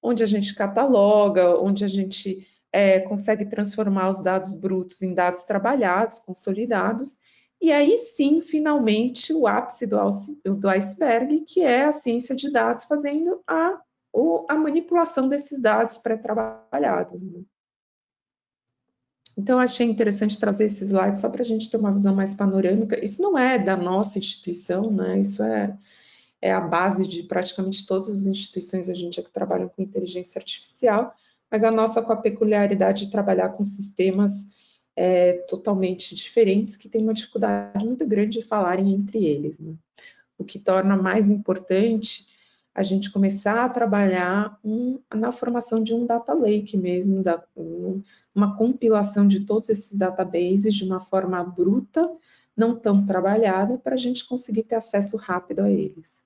onde 0.02 0.22
a 0.22 0.26
gente 0.26 0.54
cataloga, 0.54 1.58
onde 1.58 1.82
a 1.82 1.88
gente 1.88 2.46
é, 2.74 2.98
consegue 2.98 3.44
transformar 3.44 4.10
os 4.10 4.20
dados 4.20 4.52
brutos 4.52 5.00
em 5.00 5.14
dados 5.14 5.44
trabalhados, 5.44 6.18
consolidados, 6.18 7.16
e 7.62 7.70
aí 7.70 7.96
sim, 7.98 8.40
finalmente, 8.40 9.32
o 9.32 9.46
ápice 9.46 9.86
do, 9.86 9.96
do 10.56 10.68
iceberg, 10.68 11.42
que 11.42 11.60
é 11.60 11.84
a 11.84 11.92
ciência 11.92 12.34
de 12.34 12.50
dados 12.50 12.82
fazendo 12.84 13.40
a, 13.46 13.80
a 14.48 14.56
manipulação 14.56 15.28
desses 15.28 15.60
dados 15.60 15.96
pré-trabalhados. 15.98 17.22
Né? 17.22 17.42
Então, 19.38 19.60
achei 19.60 19.88
interessante 19.88 20.36
trazer 20.36 20.64
esses 20.64 20.82
slides 20.82 21.20
só 21.20 21.28
para 21.28 21.42
a 21.42 21.46
gente 21.46 21.70
ter 21.70 21.76
uma 21.76 21.92
visão 21.92 22.12
mais 22.12 22.34
panorâmica. 22.34 23.02
Isso 23.02 23.22
não 23.22 23.38
é 23.38 23.56
da 23.56 23.76
nossa 23.76 24.18
instituição, 24.18 24.90
né? 24.90 25.20
Isso 25.20 25.44
é, 25.44 25.78
é 26.42 26.52
a 26.52 26.60
base 26.60 27.06
de 27.06 27.22
praticamente 27.22 27.86
todas 27.86 28.08
as 28.08 28.26
instituições 28.26 28.88
a 28.88 28.94
gente 28.94 29.20
é 29.20 29.22
que 29.22 29.30
trabalham 29.30 29.68
com 29.68 29.80
inteligência 29.80 30.40
artificial, 30.40 31.14
mas 31.54 31.62
a 31.62 31.70
nossa 31.70 32.02
com 32.02 32.12
a 32.12 32.16
peculiaridade 32.16 33.06
de 33.06 33.12
trabalhar 33.12 33.50
com 33.50 33.64
sistemas 33.64 34.32
é, 34.96 35.34
totalmente 35.48 36.12
diferentes 36.12 36.76
que 36.76 36.88
têm 36.88 37.04
uma 37.04 37.14
dificuldade 37.14 37.84
muito 37.84 38.04
grande 38.04 38.40
de 38.40 38.44
falarem 38.44 38.92
entre 38.92 39.24
eles. 39.24 39.56
Né? 39.60 39.72
O 40.36 40.44
que 40.44 40.58
torna 40.58 40.96
mais 40.96 41.30
importante 41.30 42.26
a 42.74 42.82
gente 42.82 43.08
começar 43.08 43.64
a 43.64 43.68
trabalhar 43.68 44.58
um, 44.64 44.98
na 45.14 45.30
formação 45.30 45.80
de 45.80 45.94
um 45.94 46.04
data 46.04 46.34
lake 46.34 46.76
mesmo, 46.76 47.22
da, 47.22 47.40
um, 47.56 48.02
uma 48.34 48.56
compilação 48.56 49.24
de 49.24 49.46
todos 49.46 49.68
esses 49.68 49.96
databases 49.96 50.74
de 50.74 50.82
uma 50.82 51.02
forma 51.02 51.40
bruta, 51.44 52.10
não 52.56 52.74
tão 52.74 53.06
trabalhada, 53.06 53.78
para 53.78 53.94
a 53.94 53.98
gente 53.98 54.26
conseguir 54.26 54.64
ter 54.64 54.74
acesso 54.74 55.16
rápido 55.16 55.60
a 55.60 55.70
eles. 55.70 56.20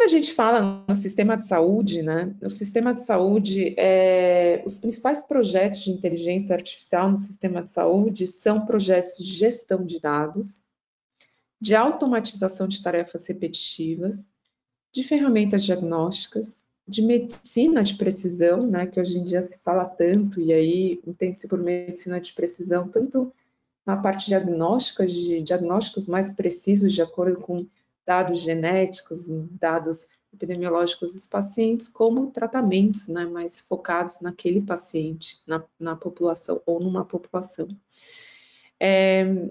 Quando 0.00 0.08
a 0.08 0.16
gente 0.16 0.32
fala 0.32 0.82
no 0.88 0.94
sistema 0.94 1.36
de 1.36 1.46
saúde, 1.46 2.00
né, 2.00 2.34
o 2.42 2.48
sistema 2.48 2.94
de 2.94 3.02
saúde, 3.02 3.74
é, 3.76 4.62
os 4.64 4.78
principais 4.78 5.20
projetos 5.20 5.80
de 5.80 5.90
inteligência 5.90 6.56
artificial 6.56 7.10
no 7.10 7.16
sistema 7.18 7.62
de 7.62 7.70
saúde 7.70 8.26
são 8.26 8.64
projetos 8.64 9.18
de 9.18 9.24
gestão 9.30 9.84
de 9.84 10.00
dados, 10.00 10.64
de 11.60 11.74
automatização 11.74 12.66
de 12.66 12.82
tarefas 12.82 13.26
repetitivas, 13.26 14.32
de 14.90 15.04
ferramentas 15.04 15.64
diagnósticas, 15.64 16.64
de 16.88 17.02
medicina 17.02 17.82
de 17.82 17.92
precisão, 17.96 18.66
né, 18.66 18.86
que 18.86 18.98
hoje 18.98 19.18
em 19.18 19.24
dia 19.24 19.42
se 19.42 19.58
fala 19.58 19.84
tanto, 19.84 20.40
e 20.40 20.50
aí 20.50 21.00
entende-se 21.06 21.46
por 21.46 21.58
medicina 21.58 22.18
de 22.18 22.32
precisão, 22.32 22.88
tanto 22.88 23.30
na 23.84 23.98
parte 23.98 24.28
diagnóstica, 24.28 25.06
de 25.06 25.42
diagnósticos 25.42 26.06
mais 26.06 26.30
precisos, 26.30 26.90
de 26.90 27.02
acordo 27.02 27.38
com 27.38 27.66
dados 28.10 28.40
genéticos, 28.40 29.28
dados 29.52 30.08
epidemiológicos 30.34 31.12
dos 31.12 31.28
pacientes, 31.28 31.86
como 31.86 32.32
tratamentos 32.32 33.06
né, 33.06 33.24
mais 33.24 33.60
focados 33.60 34.20
naquele 34.20 34.60
paciente, 34.60 35.40
na, 35.46 35.62
na 35.78 35.94
população 35.94 36.60
ou 36.66 36.80
numa 36.80 37.04
população. 37.04 37.68
É, 38.80 39.48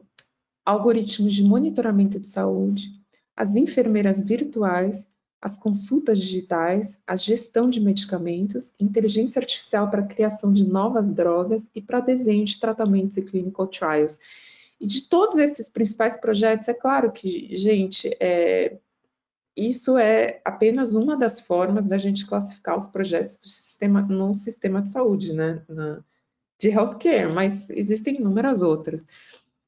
algoritmos 0.65 1.33
de 1.33 1.41
monitoramento 1.41 2.19
de 2.19 2.27
saúde, 2.27 2.89
as 3.33 3.55
enfermeiras 3.55 4.21
virtuais 4.21 5.07
as 5.41 5.57
consultas 5.57 6.19
digitais, 6.19 7.01
a 7.07 7.15
gestão 7.15 7.69
de 7.69 7.79
medicamentos, 7.79 8.73
inteligência 8.77 9.39
artificial 9.39 9.89
para 9.89 10.01
a 10.01 10.05
criação 10.05 10.51
de 10.51 10.67
novas 10.67 11.13
drogas 11.13 11.69
e 11.73 11.81
para 11.81 12.01
desenho 12.01 12.43
de 12.43 12.59
tratamentos 12.59 13.15
e 13.15 13.21
clinical 13.21 13.67
trials. 13.67 14.19
E 14.79 14.87
de 14.87 15.01
todos 15.01 15.37
esses 15.37 15.69
principais 15.69 16.15
projetos, 16.15 16.67
é 16.67 16.73
claro 16.73 17.11
que, 17.11 17.55
gente, 17.57 18.15
é, 18.19 18.77
isso 19.55 19.97
é 19.97 20.41
apenas 20.45 20.93
uma 20.93 21.17
das 21.17 21.39
formas 21.39 21.85
da 21.85 21.97
gente 21.97 22.25
classificar 22.25 22.77
os 22.77 22.87
projetos 22.87 23.37
do 23.37 23.47
sistema, 23.47 24.01
no 24.01 24.33
sistema 24.33 24.81
de 24.81 24.89
saúde, 24.89 25.33
né? 25.33 25.63
Na, 25.67 26.03
de 26.59 26.69
healthcare, 26.69 27.31
mas 27.31 27.69
existem 27.69 28.15
inúmeras 28.17 28.61
outras. 28.61 29.07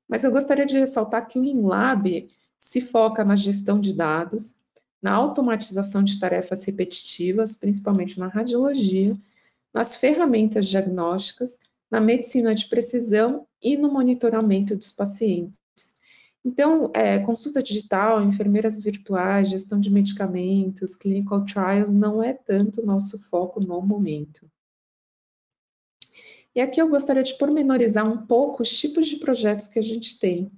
Mas 0.08 0.24
eu 0.24 0.32
gostaria 0.32 0.66
de 0.66 0.78
ressaltar 0.78 1.28
que 1.28 1.40
o 1.40 1.44
InLab 1.44 2.30
se 2.58 2.82
foca 2.82 3.24
na 3.24 3.36
gestão 3.36 3.80
de 3.80 3.94
dados, 3.94 4.56
na 5.02 5.14
automatização 5.14 6.04
de 6.04 6.20
tarefas 6.20 6.64
repetitivas, 6.64 7.56
principalmente 7.56 8.20
na 8.20 8.28
radiologia, 8.28 9.16
nas 9.74 9.96
ferramentas 9.96 10.68
diagnósticas, 10.68 11.58
na 11.92 12.00
medicina 12.00 12.56
de 12.56 12.68
precisão 12.70 13.46
e 13.62 13.76
no 13.76 13.92
monitoramento 13.92 14.76
dos 14.76 14.94
pacientes. 14.94 15.60
Então, 16.44 16.90
é, 16.96 17.20
consulta 17.20 17.62
digital, 17.62 18.24
enfermeiras 18.24 18.82
virtuais, 18.82 19.50
gestão 19.50 19.80
de 19.80 19.92
medicamentos, 19.92 20.96
clinical 20.96 21.46
trials, 21.46 21.94
não 21.94 22.24
é 22.24 22.34
tanto 22.34 22.86
nosso 22.86 23.20
foco 23.30 23.60
no 23.60 23.80
momento. 23.82 24.50
E 26.56 26.60
aqui 26.60 26.82
eu 26.82 26.90
gostaria 26.90 27.24
de 27.24 27.38
pormenorizar 27.38 28.10
um 28.10 28.26
pouco 28.26 28.64
os 28.64 28.76
tipos 28.76 29.08
de 29.08 29.18
projetos 29.18 29.68
que 29.68 29.78
a 29.78 29.84
gente 29.84 30.18
tem. 30.18 30.52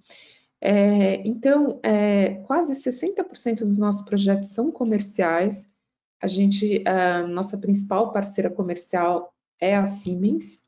É, 0.62 1.16
então, 1.28 1.80
é, 1.84 2.36
quase 2.46 2.74
60% 2.74 3.60
dos 3.60 3.78
nossos 3.78 4.04
projetos 4.04 4.50
são 4.50 4.72
comerciais. 4.72 5.70
A 6.22 6.28
gente, 6.28 6.82
a 6.88 7.28
nossa 7.28 7.58
principal 7.58 8.14
parceira 8.14 8.50
comercial 8.50 9.36
é 9.60 9.76
a 9.76 9.86
Siemens, 9.86 10.63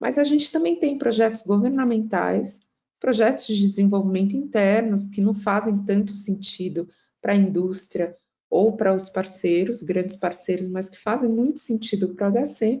mas 0.00 0.18
a 0.18 0.24
gente 0.24 0.50
também 0.50 0.76
tem 0.76 0.98
projetos 0.98 1.42
governamentais, 1.42 2.60
projetos 3.00 3.46
de 3.46 3.66
desenvolvimento 3.66 4.36
internos 4.36 5.06
que 5.06 5.20
não 5.20 5.34
fazem 5.34 5.78
tanto 5.84 6.12
sentido 6.12 6.88
para 7.20 7.32
a 7.32 7.36
indústria 7.36 8.16
ou 8.50 8.76
para 8.76 8.94
os 8.94 9.08
parceiros, 9.08 9.82
grandes 9.82 10.16
parceiros, 10.16 10.68
mas 10.68 10.88
que 10.88 10.98
fazem 10.98 11.28
muito 11.28 11.60
sentido 11.60 12.14
para 12.14 12.28
o 12.28 12.32
HC, 12.32 12.80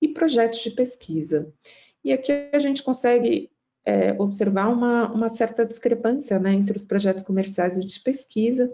e 0.00 0.08
projetos 0.08 0.60
de 0.60 0.70
pesquisa. 0.70 1.52
E 2.04 2.12
aqui 2.12 2.32
a 2.52 2.58
gente 2.58 2.82
consegue 2.82 3.50
é, 3.84 4.12
observar 4.18 4.68
uma, 4.68 5.10
uma, 5.12 5.28
certa 5.28 5.64
discrepância 5.64 6.38
né, 6.38 6.52
entre 6.52 6.76
os 6.76 6.84
projetos 6.84 7.24
comerciais 7.24 7.76
e 7.76 7.84
de 7.84 8.00
pesquisa. 8.00 8.72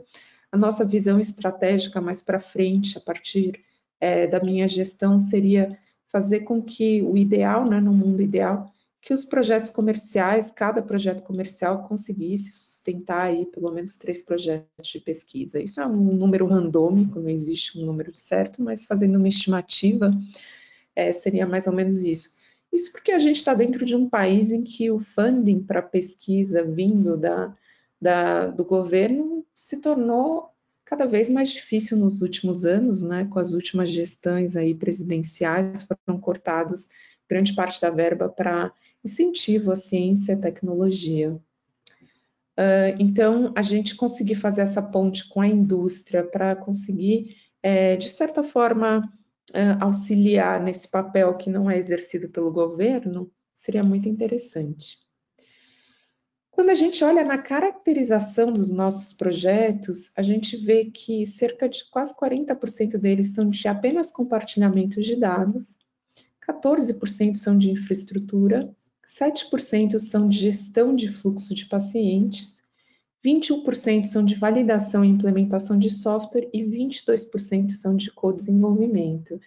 A 0.53 0.57
nossa 0.57 0.85
visão 0.85 1.19
estratégica 1.19 2.01
mais 2.01 2.21
para 2.21 2.41
frente, 2.41 2.99
a 2.99 3.01
partir 3.01 3.65
é, 4.01 4.27
da 4.27 4.41
minha 4.41 4.69
gestão, 4.69 5.19
seria 5.19 5.79
fazer 6.15 6.43
com 6.43 6.63
que 6.63 7.03
o 7.03 7.17
ideal, 7.17 7.69
né, 7.69 7.81
no 7.81 7.93
mundo 7.93 8.23
ideal, 8.23 8.73
que 9.03 9.13
os 9.13 9.25
projetos 9.25 9.69
comerciais, 9.69 10.49
cada 10.49 10.81
projeto 10.81 11.25
comercial 11.25 11.89
conseguisse 11.89 12.53
sustentar 12.53 13.23
aí 13.23 13.47
pelo 13.47 13.73
menos 13.73 13.97
três 13.97 14.23
projetos 14.23 14.89
de 14.89 15.01
pesquisa. 15.01 15.61
Isso 15.61 15.81
é 15.81 15.87
um 15.87 16.15
número 16.15 16.47
randômico, 16.47 17.19
não 17.19 17.29
existe 17.29 17.81
um 17.81 17.85
número 17.85 18.15
certo, 18.15 18.63
mas 18.63 18.85
fazendo 18.85 19.17
uma 19.17 19.27
estimativa, 19.27 20.13
é, 20.95 21.11
seria 21.11 21.49
mais 21.49 21.67
ou 21.67 21.73
menos 21.73 22.05
isso. 22.05 22.33
Isso 22.73 22.93
porque 22.93 23.11
a 23.11 23.19
gente 23.19 23.39
está 23.39 23.53
dentro 23.53 23.85
de 23.85 23.97
um 23.97 24.09
país 24.09 24.53
em 24.53 24.63
que 24.63 24.93
o 24.93 25.01
funding 25.01 25.65
para 25.65 25.83
pesquisa 25.83 26.63
vindo 26.63 27.17
da, 27.17 27.53
da, 28.01 28.47
do 28.47 28.65
governo 28.65 29.45
se 29.53 29.81
tornou 29.81 30.54
cada 30.85 31.07
vez 31.07 31.31
mais 31.31 31.51
difícil 31.51 31.97
nos 31.97 32.23
últimos 32.23 32.65
anos, 32.65 33.03
né? 33.03 33.27
Com 33.27 33.39
as 33.39 33.53
últimas 33.53 33.91
gestões 33.91 34.57
aí 34.57 34.75
presidenciais 34.75 35.83
foram 35.83 36.21
cortados 36.21 36.89
grande 37.29 37.55
parte 37.55 37.81
da 37.81 37.91
verba 37.91 38.29
para 38.29 38.73
incentivo 39.05 39.73
à 39.73 39.77
ciência 39.77 40.33
e 40.33 40.41
tecnologia. 40.41 41.41
Uh, 42.57 42.95
então, 42.99 43.53
a 43.57 43.63
gente 43.63 43.97
conseguir 43.97 44.37
fazer 44.37 44.61
essa 44.61 44.81
ponte 44.81 45.29
com 45.29 45.41
a 45.41 45.47
indústria 45.47 46.23
para 46.23 46.55
conseguir, 46.55 47.37
é, 47.63 47.97
de 47.97 48.09
certa 48.09 48.45
forma, 48.45 49.13
uh, 49.51 49.85
auxiliar 49.85 50.63
nesse 50.63 50.89
papel 50.89 51.37
que 51.37 51.51
não 51.51 51.69
é 51.69 51.77
exercido 51.77 52.29
pelo 52.29 52.53
governo, 52.53 53.31
seria 53.53 53.83
muito 53.83 54.09
interessante. 54.09 55.04
Quando 56.55 56.71
a 56.71 56.75
gente 56.75 57.03
olha 57.03 57.25
na 57.25 57.37
caracterização 57.37 58.53
dos 58.53 58.71
nossos 58.71 59.13
projetos, 59.13 60.13
a 60.17 60.23
gente 60.23 60.57
vê 60.57 60.85
que 60.85 61.27
cerca 61.27 61.69
de 61.69 61.85
quase 61.91 62.15
40% 62.15 62.97
deles 62.97 63.35
são 63.35 63.51
de 63.51 63.67
apenas 63.67 64.13
compartilhamento 64.13 65.01
de 65.01 65.17
dados, 65.17 65.81
14% 66.49 67.35
são 67.35 67.59
de 67.59 67.73
infraestrutura, 67.73 68.73
7% 69.05 69.99
são 69.99 70.29
de 70.29 70.39
gestão 70.39 70.95
de 70.95 71.13
fluxo 71.13 71.57
de 71.57 71.67
pacientes, 71.67 72.63
21% 73.27 74.05
são 74.05 74.25
de 74.25 74.37
validação 74.37 75.05
e 75.05 75.09
implementação 75.09 75.77
de 75.77 75.91
software 75.91 76.49
e 76.53 76.63
22% 76.63 77.71
são 77.73 77.97
de 77.97 78.13
co-desenvolvimento. 78.13 79.41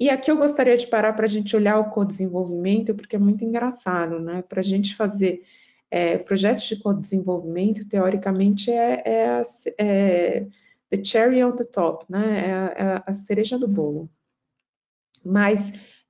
E 0.00 0.08
aqui 0.08 0.30
eu 0.30 0.38
gostaria 0.38 0.76
de 0.76 0.86
parar 0.86 1.12
para 1.12 1.26
a 1.26 1.28
gente 1.28 1.54
olhar 1.54 1.78
o 1.78 1.90
co-desenvolvimento, 1.90 2.94
porque 2.94 3.14
é 3.14 3.18
muito 3.18 3.44
engraçado, 3.44 4.18
né? 4.18 4.40
Para 4.40 4.60
a 4.60 4.64
gente 4.64 4.94
fazer 4.96 5.42
É, 5.96 6.18
projetos 6.18 6.64
de 6.64 6.74
co-desenvolvimento, 6.74 7.88
teoricamente, 7.88 8.68
é, 8.68 9.02
é, 9.06 9.42
é, 9.78 10.46
the 10.90 11.04
cherry 11.04 11.44
on 11.44 11.52
the 11.54 11.62
top, 11.62 12.04
né? 12.10 12.48
É 12.48 12.52
a, 12.52 12.96
é 12.96 13.02
a 13.06 13.12
cereja 13.12 13.56
do 13.56 13.68
bolo. 13.68 14.10
Mas, 15.24 15.60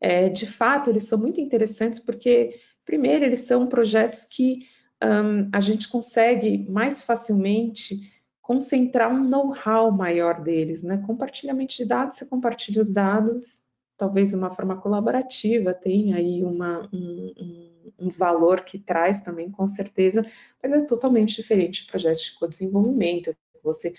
é, 0.00 0.30
de 0.30 0.46
fato, 0.46 0.88
eles 0.88 1.02
são 1.02 1.18
muito 1.18 1.38
interessantes 1.38 1.98
porque, 1.98 2.58
primeiro, 2.82 3.26
eles 3.26 3.40
são 3.40 3.66
projetos 3.66 4.24
que 4.24 4.66
um, 5.02 5.50
a 5.52 5.60
gente 5.60 5.86
consegue 5.86 6.66
mais 6.66 7.02
facilmente 7.02 8.10
concentrar 8.40 9.12
um 9.12 9.22
know-how 9.22 9.92
maior 9.92 10.42
deles, 10.42 10.82
né? 10.82 10.96
Compartilhamento 11.06 11.76
de 11.76 11.84
dados, 11.84 12.16
você 12.16 12.24
compartilha 12.24 12.80
os 12.80 12.90
dados, 12.90 13.62
talvez 13.98 14.32
uma 14.32 14.50
forma 14.50 14.80
colaborativa, 14.80 15.74
tem 15.74 16.14
aí 16.14 16.42
uma, 16.42 16.88
um, 16.90 17.34
um, 17.38 17.73
um, 17.98 18.10
valor 18.10 18.62
que 18.62 18.78
traz 18.78 19.20
também, 19.22 19.50
com 19.50 19.66
certeza, 19.66 20.24
mas 20.62 20.72
é 20.72 20.80
totalmente 20.84 21.36
diferente 21.36 21.82
de 21.82 21.88
projetos 21.88 22.24
de 22.24 22.38
co-desenvolvimento, 22.38 23.34
você 23.62 23.94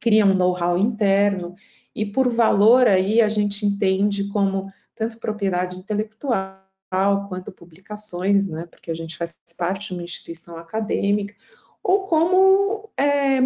cria 0.00 0.26
um 0.26 0.34
know-how 0.34 0.78
interno, 0.78 1.54
e 1.94 2.06
por 2.06 2.28
valor 2.28 2.86
aí 2.86 3.20
a 3.20 3.28
gente 3.28 3.66
entende 3.66 4.28
como 4.28 4.70
tanto 4.94 5.18
propriedade 5.18 5.76
intelectual, 5.76 6.58
quanto 7.28 7.52
publicações, 7.52 8.46
né, 8.46 8.66
porque 8.70 8.90
a 8.90 8.94
gente 8.94 9.16
faz 9.16 9.34
parte 9.56 9.88
de 9.88 9.94
uma 9.94 10.02
instituição 10.02 10.56
acadêmica, 10.56 11.34
ou 11.82 12.06
como 12.06 12.90
é, 12.96 13.38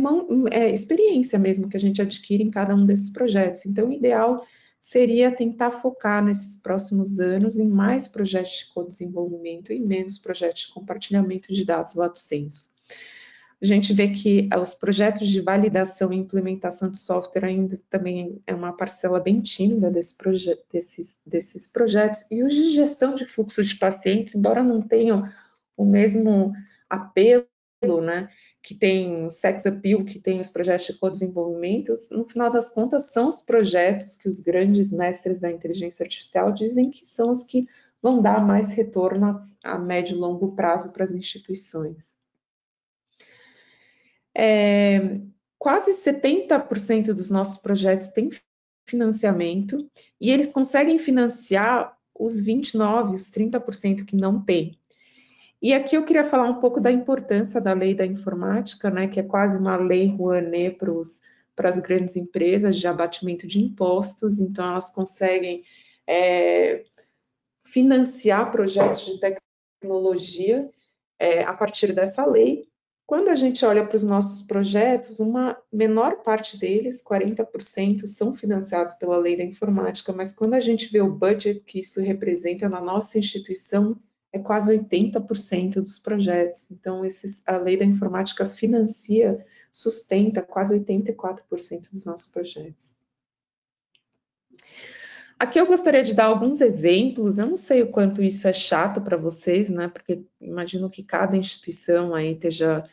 é, 0.50 0.70
experiência 0.70 1.38
mesmo 1.38 1.68
que 1.68 1.76
a 1.76 1.80
gente 1.80 2.00
adquire 2.00 2.42
em 2.42 2.50
cada 2.50 2.74
um 2.74 2.86
desses 2.86 3.10
projetos. 3.10 3.66
Então, 3.66 3.88
o 3.88 3.92
ideal 3.92 4.44
seria 4.82 5.34
tentar 5.34 5.80
focar 5.80 6.22
nesses 6.24 6.56
próximos 6.56 7.20
anos 7.20 7.56
em 7.56 7.68
mais 7.68 8.08
projetos 8.08 8.58
de 8.58 8.74
co-desenvolvimento 8.74 9.72
e 9.72 9.78
menos 9.78 10.18
projetos 10.18 10.62
de 10.62 10.74
compartilhamento 10.74 11.54
de 11.54 11.64
dados 11.64 11.94
lato 11.94 12.18
sensu. 12.18 12.68
A 13.62 13.64
gente 13.64 13.92
vê 13.92 14.08
que 14.08 14.48
os 14.60 14.74
projetos 14.74 15.30
de 15.30 15.40
validação 15.40 16.12
e 16.12 16.16
implementação 16.16 16.90
de 16.90 16.98
software 16.98 17.44
ainda 17.44 17.80
também 17.88 18.42
é 18.44 18.52
uma 18.52 18.72
parcela 18.72 19.20
bem 19.20 19.40
tímida 19.40 19.88
desse 19.88 20.16
proje 20.16 20.58
desses, 20.72 21.16
desses 21.24 21.68
projetos, 21.68 22.26
e 22.28 22.42
os 22.42 22.52
de 22.52 22.72
gestão 22.72 23.14
de 23.14 23.24
fluxo 23.24 23.62
de 23.62 23.76
pacientes, 23.76 24.34
embora 24.34 24.64
não 24.64 24.82
tenham 24.82 25.30
o 25.76 25.84
mesmo 25.84 26.52
apelo, 26.90 27.46
né, 28.02 28.28
que 28.62 28.74
tem 28.74 29.28
sex 29.28 29.66
appeal, 29.66 30.04
que 30.04 30.20
tem 30.20 30.40
os 30.40 30.48
projetos 30.48 30.86
de 30.86 30.94
co-desenvolvimento, 30.94 31.94
no 32.12 32.24
final 32.24 32.50
das 32.50 32.70
contas, 32.70 33.12
são 33.12 33.26
os 33.26 33.42
projetos 33.42 34.14
que 34.14 34.28
os 34.28 34.38
grandes 34.38 34.92
mestres 34.92 35.40
da 35.40 35.50
inteligência 35.50 36.04
artificial 36.04 36.52
dizem 36.52 36.90
que 36.90 37.04
são 37.04 37.30
os 37.30 37.42
que 37.42 37.66
vão 38.00 38.22
dar 38.22 38.44
mais 38.44 38.70
retorno 38.70 39.48
a 39.64 39.78
médio 39.78 40.16
e 40.16 40.18
longo 40.18 40.54
prazo 40.54 40.92
para 40.92 41.04
as 41.04 41.12
instituições. 41.12 42.16
É, 44.34 45.20
quase 45.58 45.92
70% 45.92 47.12
dos 47.12 47.30
nossos 47.30 47.60
projetos 47.60 48.08
têm 48.08 48.30
financiamento 48.86 49.90
e 50.20 50.30
eles 50.30 50.52
conseguem 50.52 50.98
financiar 50.98 51.96
os 52.14 52.40
29%, 52.40 53.12
os 53.12 53.30
30% 53.30 54.04
que 54.04 54.16
não 54.16 54.42
têm. 54.42 54.78
E 55.62 55.72
aqui 55.72 55.96
eu 55.96 56.04
queria 56.04 56.24
falar 56.24 56.50
um 56.50 56.58
pouco 56.58 56.80
da 56.80 56.90
importância 56.90 57.60
da 57.60 57.72
lei 57.72 57.94
da 57.94 58.04
informática, 58.04 58.90
né, 58.90 59.06
que 59.06 59.20
é 59.20 59.22
quase 59.22 59.56
uma 59.56 59.76
lei 59.76 60.08
Rouanet 60.08 60.76
para 61.54 61.68
as 61.68 61.78
grandes 61.78 62.16
empresas 62.16 62.76
de 62.76 62.88
abatimento 62.88 63.46
de 63.46 63.60
impostos, 63.60 64.40
então 64.40 64.72
elas 64.72 64.90
conseguem 64.90 65.62
é, 66.04 66.84
financiar 67.64 68.50
projetos 68.50 69.06
de 69.06 69.20
tecnologia 69.80 70.68
é, 71.16 71.44
a 71.44 71.54
partir 71.54 71.92
dessa 71.92 72.26
lei. 72.26 72.66
Quando 73.06 73.28
a 73.28 73.36
gente 73.36 73.64
olha 73.64 73.86
para 73.86 73.96
os 73.96 74.02
nossos 74.02 74.42
projetos, 74.42 75.20
uma 75.20 75.56
menor 75.72 76.24
parte 76.24 76.58
deles, 76.58 77.00
40%, 77.04 78.04
são 78.08 78.34
financiados 78.34 78.94
pela 78.94 79.16
lei 79.16 79.36
da 79.36 79.44
informática, 79.44 80.12
mas 80.12 80.32
quando 80.32 80.54
a 80.54 80.60
gente 80.60 80.90
vê 80.90 81.00
o 81.00 81.14
budget 81.14 81.60
que 81.60 81.78
isso 81.78 82.00
representa 82.00 82.68
na 82.68 82.80
nossa 82.80 83.16
instituição, 83.16 83.96
é 84.32 84.38
quase 84.38 84.76
80% 84.78 85.74
dos 85.74 85.98
projetos. 85.98 86.70
Então, 86.70 87.04
esses, 87.04 87.42
a 87.46 87.58
lei 87.58 87.76
da 87.76 87.84
informática 87.84 88.48
financia, 88.48 89.44
sustenta 89.70 90.42
quase 90.42 90.78
84% 90.78 91.90
dos 91.90 92.04
nossos 92.04 92.28
projetos. 92.28 92.94
Aqui 95.38 95.58
eu 95.58 95.66
gostaria 95.66 96.04
de 96.04 96.14
dar 96.14 96.26
alguns 96.26 96.60
exemplos, 96.60 97.36
eu 97.36 97.46
não 97.46 97.56
sei 97.56 97.82
o 97.82 97.90
quanto 97.90 98.22
isso 98.22 98.46
é 98.46 98.52
chato 98.52 99.00
para 99.00 99.16
vocês, 99.16 99.68
né? 99.68 99.88
Porque 99.88 100.24
imagino 100.40 100.88
que 100.88 101.02
cada 101.02 101.36
instituição 101.36 102.14
aí 102.14 102.32
esteja 102.32 102.84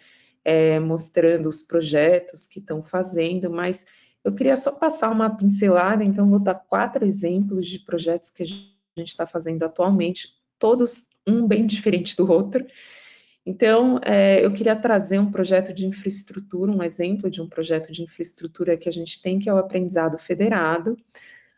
é, 0.43 0.79
mostrando 0.79 1.47
os 1.47 1.61
projetos 1.61 2.47
que 2.47 2.57
estão 2.57 2.81
fazendo, 2.81 3.51
mas 3.51 3.85
eu 4.23 4.33
queria 4.33 4.57
só 4.57 4.71
passar 4.71 5.11
uma 5.11 5.29
pincelada, 5.29 6.03
então 6.03 6.29
vou 6.29 6.39
dar 6.39 6.55
quatro 6.55 7.05
exemplos 7.05 7.67
de 7.67 7.79
projetos 7.79 8.31
que 8.31 8.41
a 8.41 8.45
gente 8.45 8.73
está 8.97 9.27
fazendo 9.27 9.63
atualmente, 9.63 10.33
todos 10.57 11.07
um 11.29 11.47
bem 11.47 11.65
diferente 11.65 12.15
do 12.15 12.29
outro. 12.31 12.65
Então, 13.45 13.99
é, 14.03 14.43
eu 14.43 14.51
queria 14.53 14.75
trazer 14.75 15.17
um 15.19 15.31
projeto 15.31 15.73
de 15.73 15.85
infraestrutura, 15.85 16.71
um 16.71 16.83
exemplo 16.83 17.29
de 17.31 17.41
um 17.41 17.47
projeto 17.47 17.91
de 17.91 18.03
infraestrutura 18.03 18.77
que 18.77 18.87
a 18.87 18.91
gente 18.91 19.21
tem, 19.21 19.39
que 19.39 19.49
é 19.49 19.53
o 19.53 19.57
aprendizado 19.57 20.17
federado. 20.17 20.97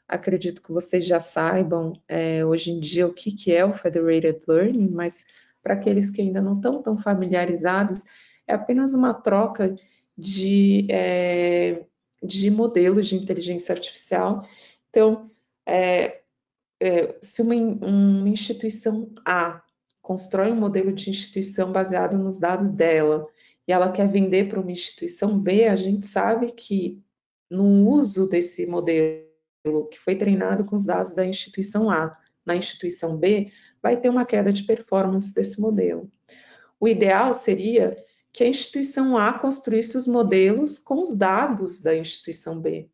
Acredito 0.08 0.62
que 0.62 0.72
vocês 0.72 1.06
já 1.06 1.20
saibam 1.20 1.94
é, 2.08 2.46
hoje 2.46 2.72
em 2.72 2.80
dia 2.80 3.08
o 3.08 3.14
que, 3.14 3.32
que 3.32 3.54
é 3.54 3.66
o 3.66 3.74
Federated 3.74 4.40
Learning, 4.48 4.90
mas 4.90 5.26
para 5.62 5.74
aqueles 5.74 6.10
que 6.10 6.22
ainda 6.22 6.42
não 6.42 6.56
estão 6.56 6.82
tão 6.82 6.98
familiarizados, 6.98 8.04
é 8.48 8.54
apenas 8.54 8.94
uma 8.94 9.14
troca 9.14 9.76
de, 10.18 10.88
é, 10.90 11.84
de 12.24 12.50
modelos 12.50 13.08
de 13.08 13.16
inteligência 13.16 13.74
artificial. 13.74 14.48
Então, 14.90 15.26
é, 15.66 16.21
é, 16.82 17.16
se 17.22 17.44
uma, 17.44 17.54
uma 17.54 18.28
instituição 18.28 19.14
A 19.24 19.62
constrói 20.02 20.52
um 20.52 20.60
modelo 20.60 20.92
de 20.92 21.12
instituição 21.12 21.72
baseado 21.72 22.18
nos 22.18 22.40
dados 22.40 22.72
dela 22.72 23.28
e 23.68 23.72
ela 23.72 23.92
quer 23.92 24.12
vender 24.12 24.50
para 24.50 24.60
uma 24.60 24.72
instituição 24.72 25.38
B, 25.40 25.68
a 25.68 25.76
gente 25.76 26.08
sabe 26.08 26.52
que 26.52 27.00
no 27.50 27.88
uso 27.88 28.28
desse 28.28 28.66
modelo 28.66 29.30
que 29.92 30.00
foi 30.00 30.16
treinado 30.16 30.66
com 30.66 30.76
os 30.76 30.88
dados 30.88 31.14
da 31.14 31.24
instituição 31.24 31.92
A 31.92 32.18
na 32.44 32.56
instituição 32.56 33.16
B, 33.16 33.52
vai 33.84 33.96
ter 33.96 34.10
uma 34.10 34.26
queda 34.26 34.52
de 34.52 34.64
performance 34.64 35.32
desse 35.32 35.62
modelo. 35.62 36.12
O 36.80 36.88
ideal 36.88 37.32
seria 37.36 37.96
que 38.34 38.44
a 38.44 38.48
instituição 38.48 39.16
A 39.16 39.34
construísse 39.34 39.96
os 39.96 40.08
modelos 40.08 40.80
com 40.80 41.00
os 41.00 41.16
dados 41.16 41.80
da 41.80 41.96
instituição 41.96 42.60
B. 42.60 42.90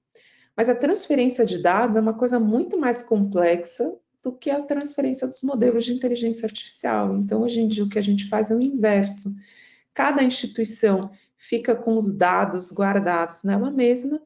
Mas 0.57 0.67
a 0.67 0.75
transferência 0.75 1.45
de 1.45 1.61
dados 1.61 1.95
é 1.95 2.01
uma 2.01 2.15
coisa 2.15 2.39
muito 2.39 2.79
mais 2.79 3.03
complexa 3.03 3.93
do 4.23 4.31
que 4.31 4.49
a 4.49 4.59
transferência 4.59 5.27
dos 5.27 5.43
modelos 5.43 5.85
de 5.85 5.93
inteligência 5.93 6.47
artificial. 6.47 7.15
Então, 7.15 7.43
hoje 7.43 7.61
em 7.61 7.67
dia, 7.67 7.83
o 7.83 7.89
que 7.89 7.99
a 7.99 8.01
gente 8.01 8.27
faz 8.27 8.49
é 8.49 8.55
o 8.55 8.61
inverso. 8.61 9.35
Cada 9.93 10.23
instituição 10.23 11.11
fica 11.37 11.75
com 11.75 11.95
os 11.95 12.11
dados 12.11 12.71
guardados 12.71 13.43
nela 13.43 13.69
mesma 13.69 14.19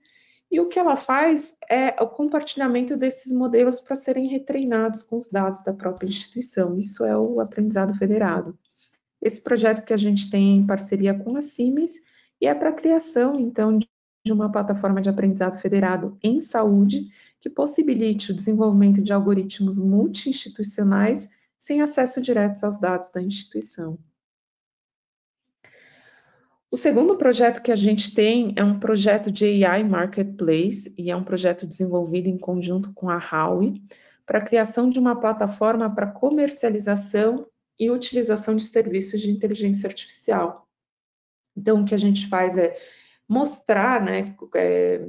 e 0.49 0.59
o 0.59 0.67
que 0.67 0.79
ela 0.79 0.95
faz 0.95 1.53
é 1.69 1.89
o 2.01 2.07
compartilhamento 2.07 2.95
desses 2.95 3.31
modelos 3.33 3.81
para 3.81 3.95
serem 3.95 4.27
retreinados 4.27 5.03
com 5.03 5.17
os 5.17 5.29
dados 5.29 5.61
da 5.63 5.73
própria 5.73 6.07
instituição. 6.07 6.79
Isso 6.79 7.03
é 7.03 7.17
o 7.17 7.41
aprendizado 7.41 7.93
federado. 7.93 8.57
Esse 9.21 9.41
projeto 9.41 9.83
que 9.85 9.93
a 9.93 9.97
gente 9.97 10.29
tem 10.29 10.57
em 10.57 10.65
parceria 10.65 11.13
com 11.13 11.35
a 11.35 11.41
Siemens 11.41 11.93
e 12.39 12.47
é 12.47 12.55
para 12.55 12.69
a 12.69 12.73
criação, 12.73 13.39
então, 13.39 13.79
de 14.23 14.31
uma 14.31 14.51
plataforma 14.51 15.01
de 15.01 15.09
aprendizado 15.09 15.57
federado 15.59 16.17
em 16.21 16.39
saúde 16.39 17.09
que 17.39 17.49
possibilite 17.49 18.31
o 18.31 18.35
desenvolvimento 18.35 19.01
de 19.01 19.11
algoritmos 19.11 19.77
multi-institucionais 19.77 21.27
sem 21.57 21.81
acesso 21.81 22.21
direto 22.21 22.63
aos 22.63 22.79
dados 22.79 23.09
da 23.09 23.21
instituição. 23.21 23.97
O 26.69 26.77
segundo 26.77 27.17
projeto 27.17 27.61
que 27.61 27.71
a 27.71 27.75
gente 27.75 28.13
tem 28.13 28.53
é 28.55 28.63
um 28.63 28.79
projeto 28.79 29.29
de 29.29 29.65
AI 29.65 29.83
Marketplace 29.83 30.93
e 30.97 31.11
é 31.11 31.15
um 31.15 31.23
projeto 31.23 31.67
desenvolvido 31.67 32.27
em 32.27 32.37
conjunto 32.37 32.93
com 32.93 33.09
a 33.09 33.17
Huawei 33.17 33.81
para 34.25 34.39
a 34.39 34.43
criação 34.45 34.89
de 34.89 34.97
uma 34.97 35.19
plataforma 35.19 35.93
para 35.93 36.07
comercialização 36.07 37.45
e 37.77 37.91
utilização 37.91 38.55
de 38.55 38.63
serviços 38.63 39.19
de 39.19 39.29
inteligência 39.29 39.87
artificial. 39.87 40.65
Então, 41.57 41.81
o 41.81 41.85
que 41.85 41.93
a 41.93 41.97
gente 41.97 42.29
faz 42.29 42.55
é 42.55 42.77
mostrar, 43.31 44.03
né, 44.03 44.35
é, 44.55 45.07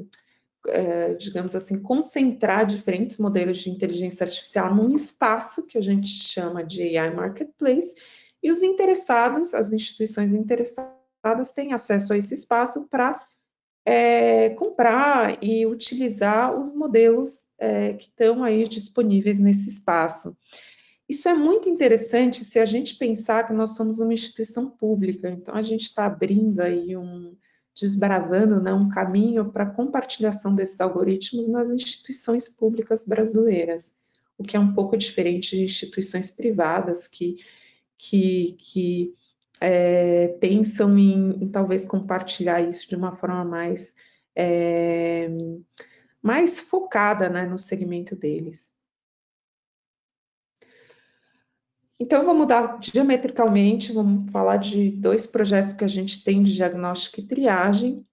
é, 0.68 1.14
digamos 1.14 1.56
assim, 1.56 1.76
concentrar 1.76 2.64
diferentes 2.64 3.18
modelos 3.18 3.58
de 3.58 3.68
inteligência 3.68 4.22
artificial 4.22 4.72
num 4.72 4.94
espaço 4.94 5.66
que 5.66 5.76
a 5.76 5.80
gente 5.80 6.06
chama 6.06 6.62
de 6.62 6.96
AI 6.96 7.12
Marketplace, 7.12 7.96
e 8.40 8.48
os 8.48 8.62
interessados, 8.62 9.52
as 9.54 9.72
instituições 9.72 10.32
interessadas, 10.32 11.50
têm 11.52 11.72
acesso 11.72 12.12
a 12.12 12.16
esse 12.16 12.34
espaço 12.34 12.86
para 12.88 13.20
é, 13.84 14.50
comprar 14.50 15.42
e 15.42 15.66
utilizar 15.66 16.56
os 16.56 16.72
modelos 16.72 17.48
é, 17.58 17.94
que 17.94 18.06
estão 18.06 18.44
aí 18.44 18.68
disponíveis 18.68 19.40
nesse 19.40 19.68
espaço. 19.68 20.36
Isso 21.08 21.28
é 21.28 21.34
muito 21.34 21.68
interessante 21.68 22.44
se 22.44 22.60
a 22.60 22.64
gente 22.64 22.96
pensar 22.96 23.44
que 23.44 23.52
nós 23.52 23.74
somos 23.74 23.98
uma 23.98 24.14
instituição 24.14 24.70
pública, 24.70 25.28
então 25.28 25.56
a 25.56 25.62
gente 25.62 25.82
está 25.82 26.06
abrindo 26.06 26.60
aí 26.60 26.96
um, 26.96 27.36
desbravando 27.78 28.60
né, 28.60 28.72
um 28.72 28.88
caminho 28.88 29.50
para 29.50 29.64
a 29.64 29.70
compartilhação 29.70 30.54
desses 30.54 30.80
algoritmos 30.80 31.48
nas 31.48 31.70
instituições 31.70 32.48
públicas 32.48 33.04
brasileiras, 33.04 33.94
o 34.36 34.44
que 34.44 34.56
é 34.56 34.60
um 34.60 34.72
pouco 34.72 34.96
diferente 34.96 35.56
de 35.56 35.64
instituições 35.64 36.30
privadas 36.30 37.06
que, 37.06 37.36
que, 37.96 38.56
que 38.58 39.14
é, 39.60 40.28
pensam 40.40 40.98
em, 40.98 41.44
em, 41.44 41.48
talvez 41.48 41.84
compartilhar 41.84 42.60
isso 42.60 42.88
de 42.88 42.96
uma 42.96 43.14
forma 43.16 43.44
mais, 43.44 43.94
é, 44.34 45.28
mais 46.20 46.58
focada 46.58 47.28
né, 47.28 47.46
no 47.46 47.56
segmento 47.56 48.16
deles. 48.16 48.71
Então, 52.02 52.24
vou 52.24 52.34
mudar 52.34 52.80
diametricalmente, 52.80 53.92
vamos 53.92 54.28
falar 54.32 54.56
de 54.56 54.90
dois 54.90 55.24
projetos 55.24 55.72
que 55.72 55.84
a 55.84 55.88
gente 55.88 56.24
tem 56.24 56.42
de 56.42 56.52
diagnóstico 56.52 57.20
e 57.20 57.22
triagem, 57.28 58.04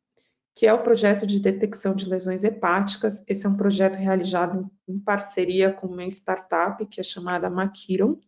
que 0.55 0.67
é 0.67 0.71
o 0.71 0.83
projeto 0.83 1.25
de 1.25 1.39
detecção 1.39 1.95
de 1.95 2.07
lesões 2.07 2.43
hepáticas. 2.43 3.23
Esse 3.27 3.47
é 3.47 3.49
um 3.49 3.57
projeto 3.57 3.95
realizado 3.95 4.69
em 4.87 4.99
parceria 4.99 5.73
com 5.73 5.87
uma 5.87 6.05
startup 6.05 6.85
que 6.85 7.01
é 7.01 7.03
chamada 7.03 7.49
Maquiron, 7.49 8.19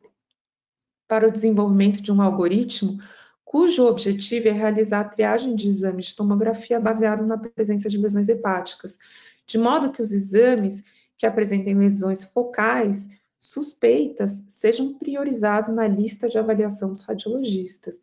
para 1.08 1.28
o 1.28 1.32
desenvolvimento 1.32 2.02
de 2.02 2.12
um 2.12 2.24
algoritmo 2.24 2.97
cujo 3.45 3.86
objetivo 3.86 4.47
é 4.47 4.52
realizar 4.52 5.02
a 5.02 5.10
triagem 5.10 5.56
de 5.56 5.69
exames 5.69 6.08
de 6.08 6.15
tomografia 6.15 6.80
baseado 6.80 7.24
na 7.24 7.38
presença 7.38 7.88
de 7.88 8.00
lesões 8.00 8.30
hepáticas, 8.30 8.97
de 9.45 9.60
modo 9.60 9.91
que 9.91 10.02
os 10.02 10.12
exames 10.12 10.84
que 11.19 11.28
apresentem 11.28 11.78
lesões 11.78 12.24
focais 12.24 13.08
suspeitas 13.41 14.45
sejam 14.47 14.93
priorizados 14.93 15.73
na 15.73 15.88
lista 15.88 16.30
de 16.30 16.38
avaliação 16.38 16.89
dos 16.89 17.01
radiologistas. 17.01 17.99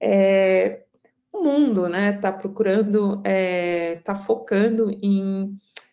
É, 0.00 0.82
o 1.32 1.40
mundo 1.40 1.86
está 1.86 1.88
né, 1.88 2.12
tá 2.12 2.32
procurando, 2.32 3.18
está 3.18 3.30
é, 3.30 3.94
tá 4.02 4.16
focando 4.16 4.90
em 4.90 5.44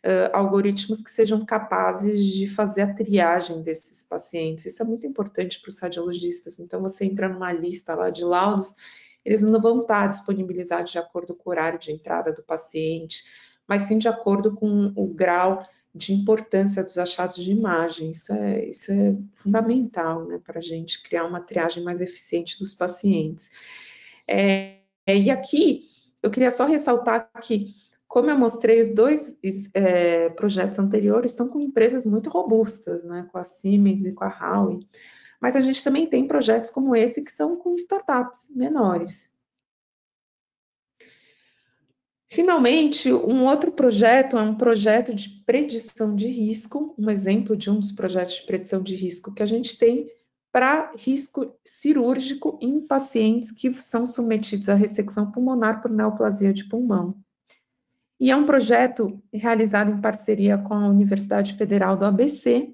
uh, 0.04 0.34
algoritmos 0.34 1.04
que 1.04 1.12
sejam 1.12 1.46
capazes 1.46 2.26
de 2.26 2.48
fazer 2.48 2.82
a 2.82 2.94
triagem 2.94 3.62
desses 3.62 4.02
pacientes. 4.02 4.66
Isso 4.66 4.82
é 4.82 4.86
muito 4.86 5.06
importante 5.06 5.62
para 5.62 5.70
os 5.70 5.78
radiologistas. 5.78 6.60
Então, 6.60 6.82
você 6.82 7.06
entra 7.06 7.30
numa 7.30 7.54
lista 7.54 7.94
lá 7.94 8.10
de 8.10 8.24
laudos, 8.24 8.76
eles 9.24 9.44
não 9.44 9.62
vão 9.62 9.82
estar 9.82 10.08
disponibilizados 10.08 10.92
de 10.92 10.98
acordo 10.98 11.36
com 11.36 11.48
o 11.48 11.54
horário 11.54 11.78
de 11.78 11.92
entrada 11.92 12.34
do 12.34 12.42
paciente, 12.42 13.24
mas 13.68 13.84
sim 13.84 14.00
de 14.00 14.08
acordo 14.08 14.56
com 14.56 14.92
o 14.96 15.08
grau 15.14 15.64
de 15.94 16.14
importância 16.14 16.84
dos 16.84 16.98
achados 16.98 17.36
de 17.36 17.52
imagem. 17.52 18.12
Isso 18.12 18.34
é, 18.34 18.66
isso 18.66 18.92
é 18.92 19.16
fundamental 19.36 20.26
né, 20.26 20.40
para 20.44 20.60
a 20.60 20.62
gente 20.62 21.04
criar 21.04 21.26
uma 21.26 21.42
triagem 21.42 21.84
mais 21.84 22.02
eficiente 22.02 22.58
dos 22.58 22.74
pacientes. 22.74 23.50
É, 24.28 24.78
e 25.08 25.30
aqui 25.30 25.88
eu 26.22 26.32
queria 26.32 26.50
só 26.50 26.66
ressaltar 26.66 27.30
que, 27.42 27.76
como 28.08 28.30
eu 28.30 28.38
mostrei, 28.38 28.82
os 28.82 28.90
dois 28.90 29.38
é, 29.74 30.30
projetos 30.30 30.80
anteriores 30.80 31.32
estão 31.32 31.48
com 31.48 31.60
empresas 31.60 32.06
muito 32.06 32.30
robustas, 32.30 33.04
né, 33.04 33.28
com 33.32 33.38
a 33.38 33.44
Siemens 33.44 34.06
e 34.06 34.14
com 34.14 34.24
a 34.24 34.30
Huawei, 34.30 34.88
mas 35.42 35.56
a 35.56 35.62
gente 35.62 35.84
também 35.84 36.08
tem 36.08 36.26
projetos 36.26 36.72
como 36.72 36.96
esse 36.96 37.22
que 37.22 37.32
são 37.32 37.58
com 37.58 37.76
startups 37.76 38.50
menores. 38.50 39.33
Finalmente, 42.34 43.14
um 43.14 43.46
outro 43.46 43.72
projeto 43.72 44.40
é 44.40 44.42
um 44.42 44.56
projeto 44.56 45.14
de 45.14 45.30
predição 45.46 46.16
de 46.16 46.28
risco, 46.28 46.96
um 46.98 47.08
exemplo 47.08 47.56
de 47.56 47.70
um 47.70 47.80
dos 47.80 47.92
projetos 47.92 48.38
de 48.38 48.46
predição 48.48 48.82
de 48.82 48.96
risco 48.96 49.32
que 49.32 49.44
a 49.44 49.46
gente 49.46 49.78
tem 49.78 50.08
para 50.52 50.92
risco 50.98 51.56
cirúrgico 51.64 52.58
em 52.60 52.82
pacientes 52.82 53.52
que 53.52 53.72
são 53.74 54.04
submetidos 54.04 54.68
à 54.68 54.74
ressecção 54.74 55.30
pulmonar 55.30 55.80
por 55.80 55.92
neoplasia 55.92 56.52
de 56.52 56.64
pulmão. 56.68 57.16
E 58.20 58.32
é 58.32 58.36
um 58.36 58.48
projeto 58.48 59.22
realizado 59.32 59.92
em 59.92 60.02
parceria 60.02 60.58
com 60.58 60.74
a 60.74 60.88
Universidade 60.88 61.54
Federal 61.54 61.96
do 61.96 62.06
ABC 62.06 62.74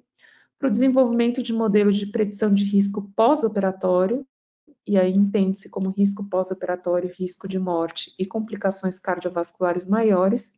para 0.58 0.70
o 0.70 0.72
desenvolvimento 0.72 1.44
de 1.44 1.52
modelos 1.52 1.98
de 1.98 2.06
predição 2.06 2.54
de 2.54 2.64
risco 2.64 3.12
pós-operatório 3.14 4.26
e 4.90 4.98
aí 4.98 5.14
entende-se 5.14 5.70
como 5.70 5.92
risco 5.92 6.24
pós-operatório, 6.24 7.14
risco 7.16 7.48
de 7.48 7.60
morte 7.60 8.12
e 8.18 8.26
complicações 8.26 9.00
cardiovasculares 9.00 9.86
maiores 9.86 10.52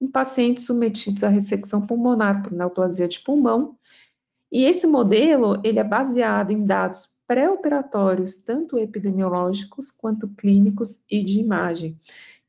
em 0.00 0.08
pacientes 0.08 0.64
submetidos 0.66 1.22
à 1.22 1.28
ressecção 1.28 1.86
pulmonar 1.86 2.42
por 2.42 2.50
neoplasia 2.50 3.06
de 3.06 3.20
pulmão. 3.20 3.78
E 4.50 4.64
esse 4.64 4.88
modelo, 4.88 5.60
ele 5.62 5.78
é 5.78 5.84
baseado 5.84 6.50
em 6.50 6.66
dados 6.66 7.08
pré-operatórios, 7.28 8.36
tanto 8.38 8.76
epidemiológicos 8.76 9.92
quanto 9.92 10.26
clínicos 10.34 11.00
e 11.08 11.22
de 11.22 11.38
imagem. 11.38 11.96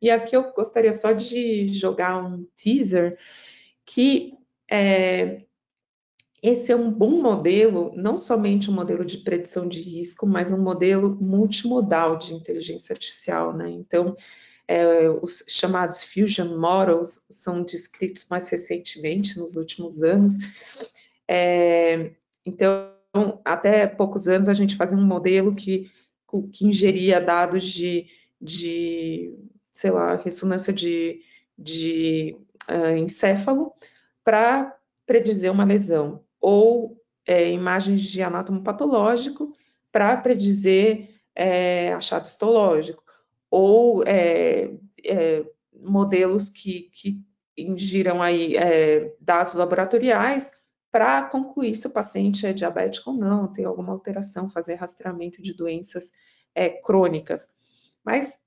E 0.01 0.09
aqui 0.09 0.35
eu 0.35 0.51
gostaria 0.53 0.93
só 0.93 1.11
de 1.11 1.67
jogar 1.67 2.17
um 2.17 2.47
teaser 2.57 3.19
que 3.85 4.33
é, 4.67 5.45
esse 6.41 6.71
é 6.71 6.75
um 6.75 6.91
bom 6.91 7.21
modelo, 7.21 7.91
não 7.95 8.17
somente 8.17 8.69
um 8.69 8.73
modelo 8.73 9.03
de 9.03 9.17
predição 9.17 9.67
de 9.67 9.81
risco, 9.81 10.27
mas 10.27 10.51
um 10.51 10.61
modelo 10.61 11.17
multimodal 11.19 12.17
de 12.17 12.33
inteligência 12.33 12.93
artificial, 12.93 13.53
né? 13.53 13.69
Então, 13.69 14.15
é, 14.67 15.09
os 15.09 15.43
chamados 15.47 16.03
Fusion 16.03 16.57
Models 16.57 17.25
são 17.29 17.63
descritos 17.63 18.25
mais 18.29 18.47
recentemente, 18.49 19.39
nos 19.39 19.55
últimos 19.55 20.03
anos. 20.03 20.35
É, 21.27 22.11
então, 22.45 22.91
até 23.43 23.87
poucos 23.87 24.27
anos, 24.27 24.47
a 24.47 24.53
gente 24.53 24.75
fazia 24.75 24.97
um 24.97 25.05
modelo 25.05 25.55
que, 25.55 25.89
que 26.53 26.67
ingeria 26.67 27.19
dados 27.19 27.63
de, 27.63 28.07
de 28.39 29.33
sei 29.71 29.89
lá, 29.89 30.15
ressonância 30.15 30.71
de, 30.71 31.21
de 31.57 32.37
uh, 32.69 32.95
encéfalo 32.95 33.73
para 34.23 34.77
predizer 35.05 35.51
uma 35.51 35.63
lesão 35.63 36.26
ou 36.47 36.97
é, 37.25 37.51
imagens 37.51 38.03
de 38.03 38.23
anátomo 38.23 38.63
patológico 38.63 39.53
para 39.91 40.15
predizer 40.15 41.09
é, 41.35 41.91
achado 41.91 42.25
histológico, 42.25 43.03
ou 43.51 44.01
é, 44.05 44.73
é 45.03 45.45
modelos 45.73 46.49
que, 46.49 46.89
que 46.93 47.21
ingiram 47.57 48.21
aí 48.21 48.55
é, 48.55 49.13
dados 49.19 49.55
laboratoriais 49.55 50.49
para 50.89 51.23
concluir 51.23 51.75
se 51.75 51.85
o 51.85 51.89
paciente 51.89 52.45
é 52.45 52.53
diabético 52.53 53.11
ou 53.11 53.17
não, 53.17 53.51
tem 53.51 53.65
alguma 53.65 53.91
alteração, 53.91 54.47
fazer 54.47 54.75
rastreamento 54.75 55.41
de 55.41 55.53
doenças 55.53 56.13
é, 56.55 56.69
crônicas. 56.69 57.49
Mas 58.05 58.39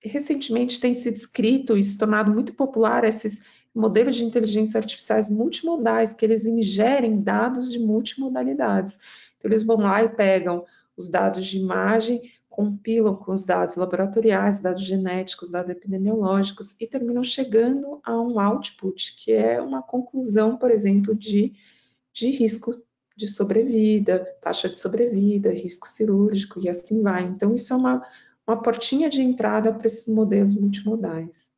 recentemente 0.00 0.78
tem 0.78 0.94
se 0.94 1.10
descrito 1.10 1.76
e 1.76 1.82
se 1.82 1.98
tornado 1.98 2.30
muito 2.30 2.54
popular 2.54 3.02
esses 3.02 3.40
modelos 3.74 4.16
de 4.16 4.24
inteligência 4.24 4.78
artificiais 4.78 5.28
multimodais, 5.28 6.12
que 6.12 6.24
eles 6.24 6.44
ingerem 6.44 7.20
dados 7.20 7.70
de 7.70 7.78
multimodalidades. 7.78 8.98
Então, 9.38 9.50
eles 9.50 9.62
vão 9.62 9.78
lá 9.78 10.02
e 10.02 10.08
pegam 10.08 10.64
os 10.96 11.08
dados 11.08 11.46
de 11.46 11.58
imagem, 11.58 12.20
compilam 12.48 13.14
com 13.14 13.32
os 13.32 13.46
dados 13.46 13.76
laboratoriais, 13.76 14.58
dados 14.58 14.84
genéticos, 14.84 15.50
dados 15.50 15.70
epidemiológicos 15.70 16.74
e 16.80 16.86
terminam 16.86 17.22
chegando 17.22 18.00
a 18.02 18.20
um 18.20 18.38
output, 18.38 19.16
que 19.16 19.32
é 19.32 19.62
uma 19.62 19.82
conclusão, 19.82 20.56
por 20.56 20.70
exemplo, 20.70 21.14
de, 21.14 21.54
de 22.12 22.30
risco 22.30 22.82
de 23.16 23.26
sobrevida, 23.26 24.26
taxa 24.40 24.68
de 24.68 24.78
sobrevida, 24.78 25.50
risco 25.50 25.88
cirúrgico 25.88 26.60
e 26.60 26.68
assim 26.68 27.02
vai. 27.02 27.22
Então, 27.22 27.54
isso 27.54 27.72
é 27.72 27.76
uma, 27.76 28.06
uma 28.46 28.60
portinha 28.60 29.08
de 29.08 29.22
entrada 29.22 29.72
para 29.72 29.86
esses 29.86 30.08
modelos 30.08 30.54
multimodais. 30.54 31.49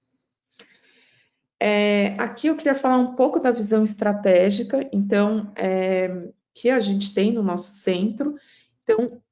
É, 1.64 2.16
aqui 2.18 2.48
eu 2.48 2.56
queria 2.56 2.74
falar 2.74 2.96
um 2.96 3.14
pouco 3.14 3.38
da 3.38 3.52
visão 3.52 3.84
estratégica, 3.84 4.84
então, 4.92 5.52
é, 5.54 6.28
que 6.52 6.68
a 6.68 6.80
gente 6.80 7.14
tem 7.14 7.32
no 7.32 7.40
nosso 7.40 7.72
centro. 7.72 8.34
Então, 8.82 9.22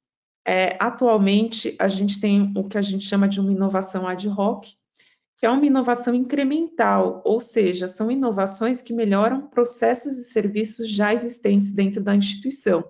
é, 0.47 0.77
atualmente, 0.79 1.75
a 1.77 1.89
gente 1.89 2.21
tem 2.21 2.53
o 2.55 2.63
que 2.69 2.77
a 2.77 2.81
gente 2.81 3.03
chama 3.03 3.27
de 3.27 3.41
uma 3.41 3.51
inovação 3.51 4.07
ad 4.07 4.29
hoc, 4.29 4.63
que 5.35 5.45
é 5.45 5.49
uma 5.49 5.65
inovação 5.65 6.15
incremental, 6.15 7.21
ou 7.25 7.41
seja, 7.41 7.85
são 7.89 8.09
inovações 8.09 8.81
que 8.81 8.93
melhoram 8.93 9.47
processos 9.47 10.17
e 10.17 10.23
serviços 10.23 10.89
já 10.89 11.13
existentes 11.13 11.73
dentro 11.73 12.01
da 12.01 12.15
instituição. 12.15 12.89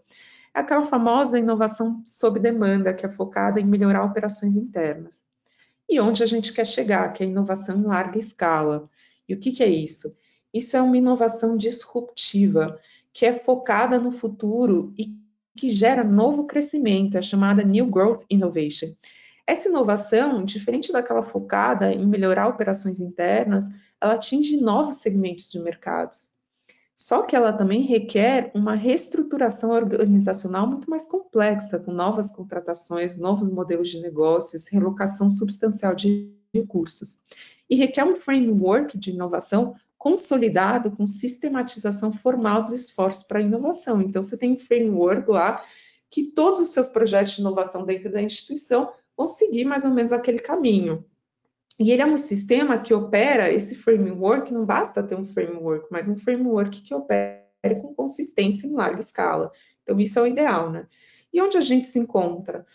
É 0.53 0.59
aquela 0.59 0.83
famosa 0.83 1.39
inovação 1.39 2.03
sob 2.05 2.39
demanda, 2.39 2.93
que 2.93 3.07
é 3.07 3.09
focada 3.09 3.59
em 3.59 3.65
melhorar 3.65 4.03
operações 4.03 4.55
internas. 4.55 5.23
E 5.89 5.99
onde 5.99 6.21
a 6.21 6.27
gente 6.27 6.53
quer 6.53 6.67
chegar, 6.67 7.11
que 7.11 7.23
é 7.23 7.25
a 7.25 7.29
inovação 7.29 7.79
em 7.79 7.85
larga 7.85 8.19
escala. 8.19 8.87
E 9.31 9.33
o 9.33 9.39
que, 9.39 9.51
que 9.51 9.63
é 9.63 9.69
isso? 9.69 10.13
Isso 10.53 10.75
é 10.75 10.81
uma 10.81 10.97
inovação 10.97 11.55
disruptiva, 11.55 12.77
que 13.13 13.25
é 13.25 13.33
focada 13.33 13.97
no 13.97 14.11
futuro 14.11 14.93
e 14.97 15.15
que 15.55 15.69
gera 15.69 16.03
novo 16.03 16.45
crescimento, 16.45 17.17
é 17.17 17.21
chamada 17.21 17.63
New 17.63 17.87
Growth 17.87 18.25
Innovation. 18.29 18.93
Essa 19.47 19.69
inovação, 19.69 20.43
diferente 20.43 20.91
daquela 20.91 21.23
focada 21.23 21.91
em 21.93 22.05
melhorar 22.05 22.47
operações 22.47 22.99
internas, 22.99 23.65
ela 23.99 24.13
atinge 24.13 24.57
novos 24.57 24.95
segmentos 24.95 25.49
de 25.49 25.59
mercados. 25.59 26.29
Só 26.95 27.23
que 27.23 27.35
ela 27.35 27.51
também 27.51 27.81
requer 27.83 28.51
uma 28.53 28.75
reestruturação 28.75 29.71
organizacional 29.71 30.67
muito 30.67 30.89
mais 30.89 31.05
complexa, 31.05 31.79
com 31.79 31.91
novas 31.91 32.31
contratações, 32.31 33.15
novos 33.15 33.49
modelos 33.49 33.89
de 33.89 34.01
negócios, 34.01 34.67
relocação 34.67 35.29
substancial 35.29 35.95
de 35.95 36.31
recursos. 36.53 37.17
E 37.71 37.75
requer 37.75 38.03
um 38.03 38.15
framework 38.15 38.97
de 38.97 39.11
inovação 39.11 39.73
consolidado 39.97 40.91
com 40.91 41.07
sistematização 41.07 42.11
formal 42.11 42.61
dos 42.63 42.71
esforços 42.71 43.23
para 43.23 43.39
inovação. 43.39 44.01
Então, 44.01 44.21
você 44.21 44.35
tem 44.35 44.51
um 44.51 44.57
framework 44.57 45.29
lá 45.31 45.63
que 46.09 46.23
todos 46.23 46.59
os 46.59 46.69
seus 46.69 46.89
projetos 46.89 47.33
de 47.33 47.41
inovação 47.41 47.85
dentro 47.85 48.11
da 48.11 48.21
instituição 48.21 48.91
vão 49.15 49.27
seguir 49.27 49.63
mais 49.63 49.85
ou 49.85 49.91
menos 49.91 50.11
aquele 50.11 50.39
caminho. 50.39 51.05
E 51.79 51.91
ele 51.91 52.01
é 52.01 52.05
um 52.05 52.17
sistema 52.17 52.77
que 52.77 52.93
opera 52.93 53.51
esse 53.51 53.75
framework, 53.75 54.53
não 54.53 54.65
basta 54.65 55.01
ter 55.01 55.15
um 55.15 55.25
framework, 55.25 55.87
mas 55.89 56.09
um 56.09 56.17
framework 56.17 56.81
que 56.81 56.93
opere 56.93 57.41
com 57.81 57.93
consistência 57.93 58.67
em 58.67 58.73
larga 58.73 58.99
escala. 58.99 59.51
Então, 59.81 59.99
isso 59.99 60.19
é 60.19 60.21
o 60.21 60.27
ideal, 60.27 60.69
né? 60.69 60.87
E 61.31 61.41
onde 61.41 61.57
a 61.57 61.61
gente 61.61 61.87
se 61.87 61.97
encontra? 61.97 62.65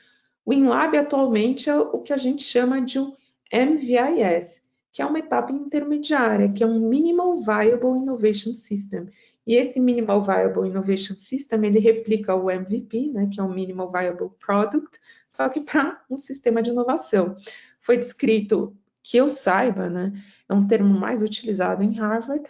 O 0.45 0.53
InLab 0.53 0.97
atualmente 0.97 1.69
é 1.69 1.77
o 1.77 1.99
que 2.01 2.13
a 2.13 2.17
gente 2.17 2.43
chama 2.43 2.81
de 2.81 2.99
um 2.99 3.15
MVIS, 3.53 4.65
que 4.97 5.03
é 5.03 5.07
uma 5.07 5.19
etapa 5.19 5.53
intermediária, 5.53 6.51
que 6.51 6.65
é 6.65 6.67
um 6.67 6.89
Minimal 6.89 7.37
Viable 7.37 7.99
Innovation 7.99 8.55
System. 8.55 9.11
E 9.47 9.55
esse 9.55 9.79
Minimal 9.79 10.25
Viable 10.25 10.71
Innovation 10.71 11.15
System, 11.17 11.67
ele 11.67 11.79
replica 11.79 12.35
o 12.35 12.51
MVP, 12.51 13.13
né, 13.13 13.29
que 13.31 13.39
é 13.39 13.43
o 13.43 13.49
Minimal 13.51 13.93
Viable 13.93 14.31
Product, 14.41 14.99
só 15.29 15.51
que 15.51 15.61
para 15.61 16.03
um 16.09 16.17
sistema 16.17 16.63
de 16.63 16.71
inovação. 16.71 17.37
Foi 17.79 17.99
descrito 17.99 18.75
que 19.03 19.19
eu 19.19 19.29
saiba, 19.29 19.91
né, 19.91 20.15
é 20.49 20.55
um 20.55 20.67
termo 20.67 20.99
mais 20.99 21.23
utilizado 21.23 21.83
em 21.83 21.93
Harvard, 21.93 22.43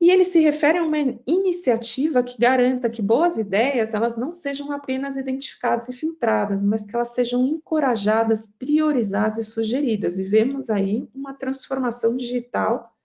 e 0.00 0.10
ele 0.10 0.24
se 0.24 0.38
refere 0.38 0.78
a 0.78 0.84
uma 0.84 0.98
iniciativa 1.26 2.22
que 2.22 2.38
garanta 2.38 2.88
que 2.88 3.02
boas 3.02 3.36
ideias 3.36 3.94
elas 3.94 4.16
não 4.16 4.30
sejam 4.30 4.70
apenas 4.70 5.16
identificadas 5.16 5.88
e 5.88 5.92
filtradas, 5.92 6.62
mas 6.62 6.84
que 6.84 6.94
elas 6.94 7.08
sejam 7.08 7.44
encorajadas, 7.46 8.46
priorizadas 8.46 9.38
e 9.38 9.44
sugeridas. 9.44 10.18
E 10.18 10.22
vemos 10.22 10.70
aí 10.70 11.08
uma 11.12 11.34
transformação 11.34 12.16
digital 12.16 12.96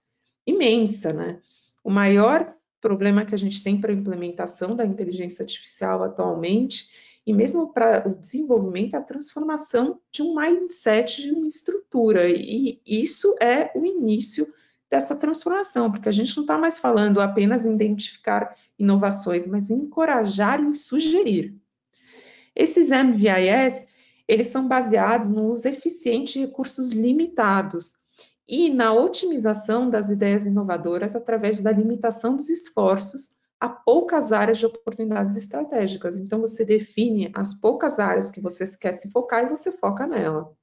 imensa, 0.45 1.11
né? 1.11 1.41
O 1.83 1.89
maior 1.89 2.53
problema 2.79 3.25
que 3.25 3.33
a 3.33 3.37
gente 3.37 3.63
tem 3.63 3.81
para 3.81 3.91
a 3.91 3.95
implementação 3.95 4.75
da 4.75 4.85
inteligência 4.85 5.41
artificial 5.41 6.03
atualmente 6.03 6.89
e 7.25 7.33
mesmo 7.33 7.73
para 7.73 8.07
o 8.07 8.13
desenvolvimento, 8.13 8.95
a 8.95 9.01
transformação 9.01 9.99
de 10.11 10.21
um 10.21 10.35
mindset, 10.35 11.21
de 11.21 11.31
uma 11.31 11.47
estrutura. 11.47 12.29
E 12.29 12.81
isso 12.85 13.33
é 13.41 13.71
o 13.75 13.85
início 13.85 14.53
dessa 14.93 15.15
transformação, 15.15 15.91
porque 15.91 16.07
a 16.07 16.11
gente 16.11 16.35
não 16.37 16.43
está 16.43 16.55
mais 16.55 16.77
falando 16.77 17.19
apenas 17.19 17.65
em 17.65 17.73
identificar 17.73 18.55
inovações, 18.77 19.47
mas 19.47 19.71
em 19.71 19.73
encorajar 19.73 20.61
e 20.61 20.75
sugerir. 20.75 21.59
Esses 22.55 22.91
MVIS, 22.91 23.87
eles 24.27 24.47
são 24.47 24.67
baseados 24.67 25.27
no 25.27 25.47
uso 25.47 25.67
eficiente 25.67 26.33
de 26.33 26.45
recursos 26.45 26.91
limitados 26.91 27.95
e 28.47 28.69
na 28.69 28.93
otimização 28.93 29.89
das 29.89 30.11
ideias 30.11 30.45
inovadoras 30.45 31.15
através 31.15 31.59
da 31.59 31.71
limitação 31.71 32.35
dos 32.35 32.47
esforços 32.47 33.33
a 33.59 33.67
poucas 33.67 34.31
áreas 34.31 34.59
de 34.59 34.67
oportunidades 34.67 35.35
estratégicas. 35.35 36.19
Então, 36.19 36.39
você 36.39 36.63
define 36.63 37.31
as 37.33 37.51
poucas 37.55 37.97
áreas 37.97 38.29
que 38.29 38.39
você 38.39 38.63
quer 38.77 38.91
se 38.91 39.09
focar 39.09 39.43
e 39.43 39.49
você 39.49 39.71
foca 39.71 40.05
nela. 40.05 40.55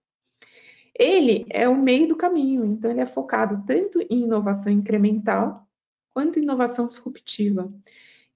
Ele 1.01 1.47
é 1.49 1.67
o 1.67 1.75
meio 1.75 2.07
do 2.09 2.15
caminho, 2.15 2.63
então 2.67 2.91
ele 2.91 3.01
é 3.01 3.07
focado 3.07 3.65
tanto 3.65 4.03
em 4.11 4.25
inovação 4.25 4.71
incremental 4.71 5.67
quanto 6.13 6.39
em 6.39 6.43
inovação 6.43 6.87
disruptiva. 6.87 7.73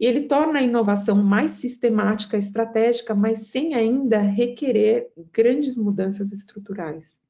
E 0.01 0.07
ele 0.07 0.23
torna 0.23 0.61
a 0.61 0.63
inovação 0.63 1.15
mais 1.23 1.51
sistemática, 1.51 2.39
estratégica, 2.39 3.15
mas 3.15 3.49
sem 3.49 3.75
ainda 3.75 4.19
requerer 4.19 5.13
grandes 5.31 5.77
mudanças 5.77 6.33
estruturais. 6.33 7.21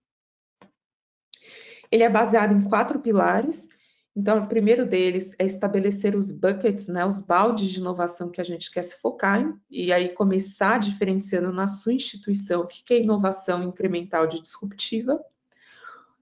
Ele 1.90 2.05
é 2.05 2.09
baseado 2.09 2.53
em 2.53 2.62
quatro 2.62 3.01
pilares, 3.01 3.68
então, 4.16 4.44
o 4.44 4.46
primeiro 4.46 4.87
deles 4.87 5.33
é 5.40 5.44
estabelecer 5.44 6.14
os 6.14 6.31
buckets, 6.31 6.87
né, 6.87 7.05
os 7.05 7.18
baldes 7.18 7.68
de 7.68 7.81
inovação 7.81 8.31
que 8.31 8.40
a 8.40 8.44
gente 8.44 8.70
quer 8.70 8.83
se 8.83 8.96
focar 9.00 9.53
e 9.68 9.92
aí 9.92 10.11
começar 10.11 10.79
diferenciando 10.79 11.53
na 11.53 11.66
sua 11.66 11.94
instituição 11.94 12.61
o 12.61 12.66
que 12.66 12.94
é 12.94 13.00
inovação 13.00 13.64
incremental 13.64 14.29
de 14.29 14.40
disruptiva. 14.40 15.20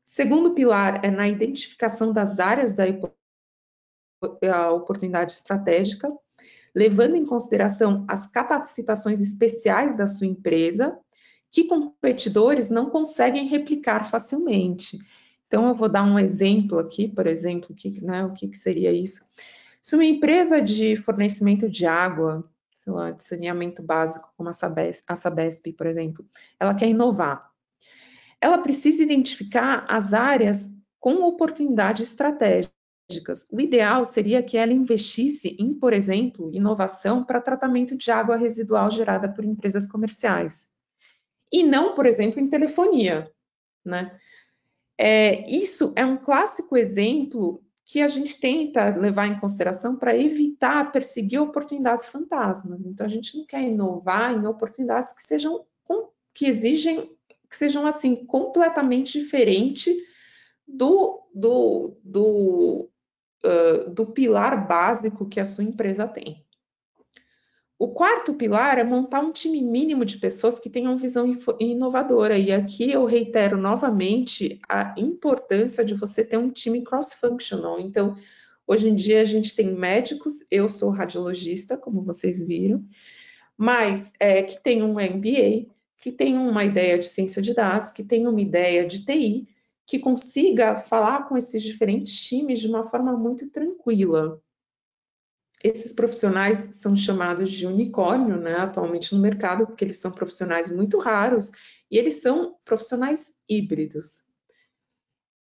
Segundo 0.03 0.55
pilar 0.55 1.05
é 1.05 1.11
na 1.11 1.29
identificação 1.29 2.15
das 2.15 2.39
áreas 2.39 2.73
da 2.73 2.85
oportunidade 4.73 5.33
estratégica, 5.33 6.11
levando 6.75 7.17
em 7.17 7.27
consideração 7.27 8.07
as 8.09 8.27
capacitações 8.27 9.21
especiais 9.21 9.95
da 9.95 10.07
sua 10.07 10.27
empresa, 10.27 10.99
que 11.51 11.65
competidores 11.65 12.71
não 12.71 12.89
conseguem 12.89 13.47
replicar 13.49 14.11
facilmente. 14.11 14.99
Então, 15.53 15.69
eu 15.69 15.75
vou 15.75 15.87
dar 15.87 16.03
um 16.03 16.19
exemplo 16.19 16.79
aqui, 16.79 17.07
por 17.07 17.27
exemplo, 17.27 17.75
que, 17.75 18.03
né, 18.03 18.25
o 18.25 18.33
que, 18.33 18.49
que 18.49 18.57
seria 18.57 18.91
isso? 18.91 19.23
Se 19.83 19.95
uma 19.95 20.05
empresa 20.07 20.63
de 20.63 20.97
fornecimento 20.97 21.69
de 21.69 21.85
água, 21.85 22.51
sei 22.73 22.91
lá, 22.91 23.11
de 23.11 23.23
saneamento 23.23 23.83
básico, 23.83 24.33
como 24.35 24.49
a 24.49 24.55
Sabesp, 24.55 25.05
a 25.07 25.15
Sabesp, 25.15 25.71
por 25.75 25.87
exemplo, 25.87 26.25
ela 26.59 26.75
quer 26.75 26.89
inovar, 26.89 27.51
ela 28.41 28.57
precisa 28.57 29.03
identificar 29.03 29.85
as 29.91 30.15
áreas 30.15 30.71
com 30.99 31.23
oportunidades 31.23 32.09
estratégicas. 32.09 33.47
O 33.53 33.61
ideal 33.61 34.07
seria 34.07 34.43
que 34.43 34.57
ela 34.57 34.73
investisse 34.73 35.55
em, 35.61 35.75
por 35.75 35.93
exemplo, 35.93 36.51
inovação 36.51 37.23
para 37.23 37.43
tratamento 37.43 37.95
de 37.95 38.11
água 38.11 38.39
residual 38.39 38.91
gerada 38.91 39.29
por 39.29 39.45
empresas 39.45 39.87
comerciais. 39.87 40.71
E 41.53 41.63
não, 41.63 41.95
por 41.95 42.07
exemplo, 42.07 42.41
em 42.41 42.49
telefonia, 42.49 43.31
né? 43.85 44.19
É, 44.99 45.49
isso 45.51 45.93
é 45.97 46.05
um 46.05 46.17
clássico 46.17 46.77
exemplo 46.77 47.63
que 47.85 48.01
a 48.01 48.09
gente 48.09 48.39
tenta 48.41 48.97
levar 48.97 49.27
em 49.27 49.39
consideração 49.39 49.97
para 49.97 50.17
evitar 50.17 50.93
perseguir 50.93 51.41
oportunidades 51.41 52.07
fantasmas. 52.07 52.85
Então, 52.87 53.05
a 53.05 53.09
gente 53.09 53.37
não 53.37 53.45
quer 53.45 53.63
inovar 53.63 54.33
em 54.33 54.47
oportunidades 54.47 55.13
que 55.13 55.23
sejam 55.23 55.65
que 56.35 56.47
exigem 56.47 57.11
que 57.53 57.57
sejam 57.57 57.87
assim 57.87 58.25
completamente 58.25 59.21
diferentes 59.21 59.95
do, 60.67 61.23
do, 61.35 61.99
do, 62.03 62.91
uh, 63.45 63.91
do 63.91 64.07
pilar 64.07 64.67
básico 64.67 65.29
que 65.29 65.39
a 65.39 65.45
sua 65.45 65.63
empresa 65.63 66.09
tem. 66.09 66.43
O 67.83 67.89
quarto 67.89 68.33
pilar 68.35 68.79
é 68.79 68.85
montar 68.85 69.19
um 69.19 69.33
time 69.33 69.61
mínimo 69.61 70.05
de 70.05 70.17
pessoas 70.17 70.57
que 70.57 70.71
tenham 70.71 70.97
visão 70.97 71.37
inovadora. 71.59 72.39
E 72.39 72.53
aqui 72.53 72.93
eu 72.93 73.05
reitero 73.05 73.57
novamente 73.57 74.61
a 74.69 74.95
importância 74.97 75.85
de 75.85 75.93
você 75.93 76.25
ter 76.25 76.37
um 76.37 76.49
time 76.49 76.85
cross-functional. 76.85 77.81
Então, 77.81 78.15
hoje 78.69 78.89
em 78.89 78.95
dia 78.95 79.21
a 79.21 79.25
gente 79.25 79.57
tem 79.57 79.75
médicos, 79.75 80.47
eu 80.49 80.69
sou 80.69 80.91
radiologista, 80.91 81.77
como 81.77 82.05
vocês 82.05 82.41
viram, 82.41 82.87
mas 83.57 84.13
é, 84.21 84.45
que 84.45 84.63
tem 84.63 84.81
um 84.81 84.93
MBA, 85.01 85.67
que 86.01 86.13
tem 86.13 86.39
uma 86.39 86.65
ideia 86.65 86.97
de 86.97 87.07
ciência 87.07 87.43
de 87.43 87.53
dados, 87.53 87.91
que 87.91 88.05
tem 88.05 88.29
uma 88.29 88.41
ideia 88.41 88.87
de 88.87 89.05
TI, 89.05 89.49
que 89.85 89.99
consiga 89.99 90.79
falar 90.83 91.27
com 91.27 91.37
esses 91.37 91.61
diferentes 91.61 92.15
times 92.15 92.61
de 92.61 92.69
uma 92.69 92.87
forma 92.87 93.13
muito 93.17 93.51
tranquila. 93.51 94.41
Esses 95.63 95.93
profissionais 95.93 96.69
são 96.73 96.97
chamados 96.97 97.51
de 97.53 97.67
unicórnio, 97.67 98.37
né, 98.37 98.57
atualmente 98.57 99.15
no 99.15 99.21
mercado, 99.21 99.67
porque 99.67 99.85
eles 99.85 99.99
são 99.99 100.11
profissionais 100.11 100.71
muito 100.71 100.99
raros 100.99 101.53
e 101.91 101.97
eles 101.97 102.17
são 102.17 102.57
profissionais 102.65 103.33
híbridos. 103.49 104.23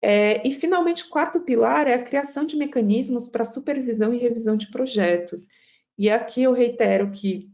É, 0.02 0.48
e, 0.48 0.54
finalmente, 0.54 1.04
o 1.04 1.10
quarto 1.10 1.42
pilar 1.42 1.88
é 1.88 1.94
a 1.94 2.04
criação 2.04 2.46
de 2.46 2.56
mecanismos 2.56 3.28
para 3.28 3.46
supervisão 3.46 4.14
e 4.14 4.18
revisão 4.18 4.58
de 4.58 4.70
projetos. 4.72 5.48
E 5.98 6.10
aqui 6.10 6.42
eu 6.42 6.54
reitero 6.54 7.12
que 7.12 7.52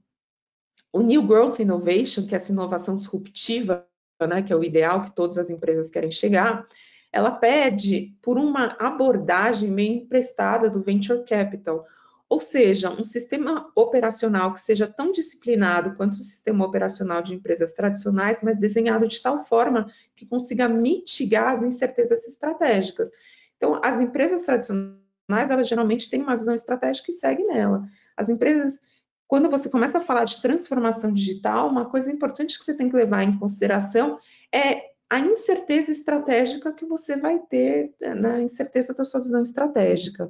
o 0.92 1.02
New 1.02 1.24
Growth 1.24 1.60
Innovation, 1.60 2.26
que 2.26 2.34
é 2.34 2.38
essa 2.38 2.52
inovação 2.52 2.96
disruptiva, 2.96 3.86
né, 4.22 4.42
que 4.42 4.52
é 4.52 4.56
o 4.56 4.64
ideal 4.64 5.04
que 5.04 5.16
todas 5.16 5.38
as 5.38 5.50
empresas 5.50 5.92
querem 5.92 6.12
chegar, 6.12 6.66
ela 7.12 7.32
pede 7.32 8.16
por 8.22 8.38
uma 8.38 8.76
abordagem 8.80 9.70
meio 9.70 9.94
emprestada 9.94 10.70
do 10.70 10.82
Venture 10.82 11.24
Capital, 11.26 11.86
ou 12.30 12.42
seja, 12.42 12.90
um 12.90 13.04
sistema 13.04 13.72
operacional 13.74 14.54
que 14.54 14.60
seja 14.60 14.86
tão 14.86 15.12
disciplinado 15.12 15.96
quanto 15.96 16.14
o 16.14 16.24
sistema 16.24 16.66
operacional 16.66 17.22
de 17.22 17.34
empresas 17.34 17.74
tradicionais, 17.74 18.40
mas 18.42 18.58
desenhado 18.58 19.08
de 19.08 19.22
tal 19.22 19.46
forma 19.46 19.90
que 20.16 20.26
consiga 20.26 20.68
mitigar 20.68 21.54
as 21.54 21.64
incertezas 21.64 22.28
estratégicas. 22.28 23.10
Então, 23.56 23.80
as 23.84 24.00
empresas 24.02 24.42
tradicionais, 24.44 24.98
elas 25.30 25.70
geralmente 25.70 26.10
têm 26.10 26.22
uma 26.22 26.36
visão 26.36 26.54
estratégica 26.54 27.12
e 27.12 27.14
seguem 27.14 27.48
nela. 27.48 27.88
As 28.18 28.28
empresas, 28.28 28.78
quando 29.26 29.50
você 29.50 29.70
começa 29.70 29.98
a 29.98 30.02
falar 30.02 30.26
de 30.26 30.42
transformação 30.42 31.14
digital, 31.14 31.70
uma 31.70 31.86
coisa 31.86 32.12
importante 32.12 32.60
que 32.60 32.66
você 32.66 32.74
tem 32.74 32.90
que 32.90 32.96
levar 32.96 33.24
em 33.24 33.40
consideração 33.40 34.20
é 34.54 34.82
a 35.10 35.20
incerteza 35.20 35.92
estratégica 35.92 36.74
que 36.74 36.86
você 36.86 37.16
vai 37.16 37.40
ter 37.40 37.94
na 38.02 38.16
né, 38.16 38.42
incerteza 38.42 38.94
da 38.94 39.06
sua 39.06 39.22
visão 39.22 39.42
estratégica. 39.42 40.30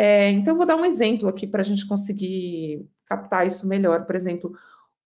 É, 0.00 0.30
então, 0.30 0.56
vou 0.56 0.64
dar 0.64 0.76
um 0.76 0.84
exemplo 0.84 1.28
aqui 1.28 1.44
para 1.44 1.60
a 1.60 1.64
gente 1.64 1.84
conseguir 1.84 2.88
captar 3.04 3.44
isso 3.48 3.66
melhor. 3.66 4.06
Por 4.06 4.14
exemplo, 4.14 4.56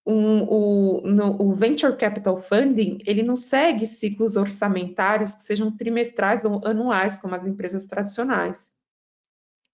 um, 0.05 0.43
o, 0.43 1.01
no, 1.01 1.41
o 1.41 1.55
Venture 1.55 1.97
Capital 1.97 2.39
Funding, 2.39 2.99
ele 3.03 3.23
não 3.23 3.35
segue 3.35 3.87
ciclos 3.87 4.35
orçamentários 4.35 5.33
que 5.33 5.41
sejam 5.41 5.75
trimestrais 5.75 6.45
ou 6.45 6.61
anuais, 6.63 7.17
como 7.17 7.33
as 7.33 7.47
empresas 7.47 7.87
tradicionais. 7.87 8.71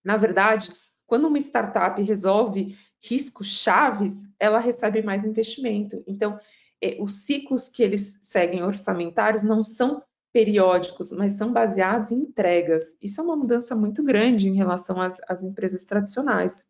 Na 0.05 0.15
verdade, 0.15 0.73
quando 1.05 1.27
uma 1.27 1.37
startup 1.39 2.01
resolve 2.01 2.77
riscos 3.03 3.47
chaves, 3.47 4.15
ela 4.39 4.59
recebe 4.59 5.01
mais 5.01 5.25
investimento. 5.25 6.01
Então, 6.07 6.39
é, 6.81 6.95
os 6.97 7.25
ciclos 7.25 7.67
que 7.67 7.83
eles 7.83 8.17
seguem 8.21 8.63
orçamentários 8.63 9.43
não 9.43 9.65
são 9.65 10.01
periódicos, 10.31 11.11
mas 11.11 11.33
são 11.33 11.51
baseados 11.51 12.11
em 12.11 12.19
entregas. 12.19 12.95
Isso 13.01 13.19
é 13.19 13.23
uma 13.23 13.35
mudança 13.35 13.75
muito 13.75 14.03
grande 14.03 14.47
em 14.47 14.55
relação 14.55 15.01
às, 15.01 15.19
às 15.27 15.43
empresas 15.43 15.85
tradicionais. 15.85 16.65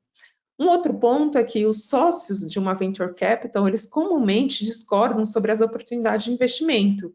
Um 0.58 0.67
outro 0.67 0.93
ponto 1.00 1.38
é 1.38 1.43
que 1.43 1.65
os 1.65 1.86
sócios 1.86 2.39
de 2.41 2.60
uma 2.60 2.74
venture 2.74 3.13
capital, 3.15 3.67
eles 3.67 3.86
comumente 3.86 4.65
discordam 4.65 5.26
sobre 5.26 5.52
as 5.52 5.62
oportunidades 5.62 6.26
de 6.26 6.34
investimento. 6.34 7.13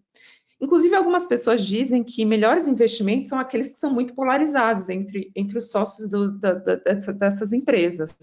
Inclusive, 0.60 0.94
algumas 0.94 1.26
pessoas 1.26 1.64
dizem 1.64 2.02
que 2.02 2.24
melhores 2.24 2.66
investimentos 2.66 3.28
são 3.28 3.38
aqueles 3.38 3.70
que 3.70 3.78
são 3.78 3.92
muito 3.92 4.14
polarizados 4.14 4.88
entre, 4.88 5.30
entre 5.36 5.58
os 5.58 5.70
sócios 5.70 6.08
do, 6.08 6.38
da, 6.38 6.54
da, 6.54 6.76
dessas 7.12 7.52
empresas. 7.52 8.14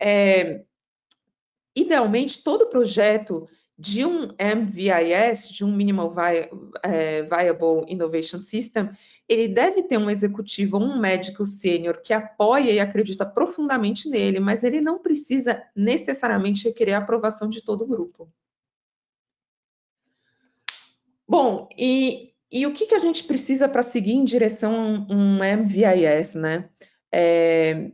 É, 0.00 0.62
idealmente, 1.76 2.42
todo 2.42 2.70
projeto 2.70 3.46
de 3.76 4.04
um 4.04 4.28
MVIS, 4.38 5.48
de 5.48 5.64
um 5.64 5.74
Minimal 5.74 6.14
é, 6.82 7.22
Viable 7.22 7.84
Innovation 7.88 8.40
System, 8.40 8.90
ele 9.28 9.48
deve 9.48 9.82
ter 9.82 9.98
um 9.98 10.08
executivo 10.08 10.76
ou 10.76 10.82
um 10.82 11.00
médico 11.00 11.44
sênior 11.44 12.00
que 12.00 12.12
apoia 12.12 12.70
e 12.70 12.78
acredita 12.78 13.26
profundamente 13.26 14.08
nele, 14.08 14.38
mas 14.38 14.62
ele 14.62 14.80
não 14.80 14.98
precisa 14.98 15.62
necessariamente 15.74 16.64
requerer 16.64 16.94
a 16.94 16.98
aprovação 16.98 17.48
de 17.48 17.62
todo 17.62 17.82
o 17.82 17.86
grupo. 17.86 18.32
Bom, 21.26 21.68
e, 21.76 22.32
e 22.52 22.66
o 22.66 22.72
que, 22.72 22.86
que 22.86 22.94
a 22.94 23.00
gente 23.00 23.24
precisa 23.24 23.68
para 23.68 23.82
seguir 23.82 24.12
em 24.12 24.24
direção 24.24 24.74
a 24.74 24.78
um, 24.78 25.06
um 25.10 25.38
MVIS, 25.42 26.34
né? 26.34 26.68
É, 27.10 27.90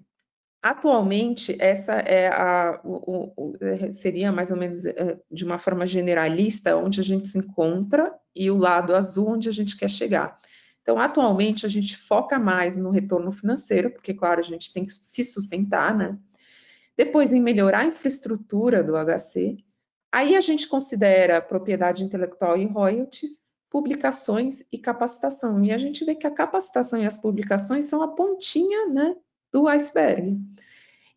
Atualmente, 0.62 1.56
essa 1.58 1.94
é 1.94 2.28
a, 2.28 2.78
o, 2.84 3.32
o, 3.34 3.52
é, 3.62 3.90
seria 3.90 4.30
mais 4.30 4.50
ou 4.50 4.58
menos 4.58 4.84
é, 4.84 5.18
de 5.30 5.42
uma 5.42 5.58
forma 5.58 5.86
generalista 5.86 6.76
onde 6.76 7.00
a 7.00 7.02
gente 7.02 7.28
se 7.28 7.38
encontra 7.38 8.14
e 8.36 8.50
o 8.50 8.58
lado 8.58 8.94
azul 8.94 9.30
onde 9.30 9.48
a 9.48 9.52
gente 9.52 9.74
quer 9.74 9.88
chegar. 9.88 10.38
Então, 10.82 10.98
atualmente, 10.98 11.64
a 11.64 11.68
gente 11.68 11.96
foca 11.96 12.38
mais 12.38 12.76
no 12.76 12.90
retorno 12.90 13.32
financeiro, 13.32 13.90
porque, 13.90 14.12
claro, 14.12 14.40
a 14.40 14.42
gente 14.42 14.72
tem 14.72 14.84
que 14.84 14.92
se 14.92 15.24
sustentar, 15.24 15.96
né? 15.96 16.18
Depois, 16.96 17.32
em 17.32 17.40
melhorar 17.40 17.80
a 17.80 17.86
infraestrutura 17.86 18.82
do 18.82 18.92
HC. 18.96 19.58
Aí, 20.12 20.36
a 20.36 20.40
gente 20.40 20.68
considera 20.68 21.40
propriedade 21.40 22.04
intelectual 22.04 22.58
e 22.58 22.66
royalties, 22.66 23.40
publicações 23.70 24.62
e 24.70 24.76
capacitação. 24.78 25.62
E 25.64 25.72
a 25.72 25.78
gente 25.78 26.04
vê 26.04 26.14
que 26.14 26.26
a 26.26 26.30
capacitação 26.30 27.00
e 27.00 27.06
as 27.06 27.16
publicações 27.16 27.86
são 27.86 28.02
a 28.02 28.08
pontinha, 28.08 28.88
né, 28.88 29.14
do 29.52 29.68
iceberg. 29.68 30.38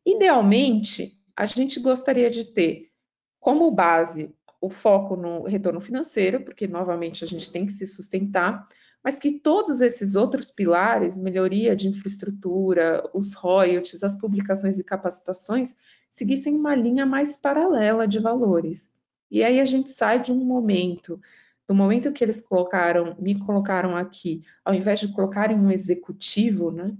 Idealmente, 0.05 1.17
a 1.35 1.45
gente 1.45 1.79
gostaria 1.79 2.29
de 2.29 2.45
ter 2.45 2.91
como 3.39 3.69
base 3.71 4.33
o 4.61 4.69
foco 4.69 5.15
no 5.15 5.43
retorno 5.43 5.81
financeiro, 5.81 6.41
porque 6.41 6.67
novamente 6.67 7.23
a 7.23 7.27
gente 7.27 7.51
tem 7.51 7.65
que 7.65 7.71
se 7.73 7.85
sustentar, 7.85 8.67
mas 9.03 9.19
que 9.19 9.39
todos 9.39 9.81
esses 9.81 10.15
outros 10.15 10.49
pilares, 10.49 11.17
melhoria 11.17 11.75
de 11.75 11.89
infraestrutura, 11.89 13.03
os 13.13 13.33
royalties, 13.33 14.03
as 14.03 14.15
publicações 14.15 14.79
e 14.79 14.83
capacitações, 14.83 15.75
seguissem 16.09 16.55
uma 16.55 16.73
linha 16.73 17.05
mais 17.05 17.35
paralela 17.35 18.07
de 18.07 18.19
valores. 18.19 18.89
E 19.29 19.43
aí 19.43 19.59
a 19.59 19.65
gente 19.65 19.89
sai 19.89 20.21
de 20.21 20.31
um 20.31 20.45
momento, 20.45 21.19
do 21.67 21.75
momento 21.75 22.13
que 22.13 22.23
eles 22.23 22.39
colocaram, 22.39 23.15
me 23.19 23.37
colocaram 23.37 23.97
aqui, 23.97 24.45
ao 24.63 24.73
invés 24.73 24.99
de 24.99 25.11
colocarem 25.11 25.59
um 25.59 25.71
executivo, 25.71 26.71
né, 26.71 26.95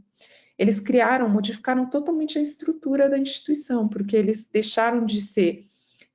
eles 0.58 0.80
criaram, 0.80 1.28
modificaram 1.30 1.90
totalmente 1.90 2.38
a 2.38 2.42
estrutura 2.42 3.10
da 3.10 3.18
instituição, 3.18 3.88
porque 3.88 4.16
eles 4.16 4.46
deixaram 4.46 5.06
de 5.06 5.20
ser, 5.20 5.68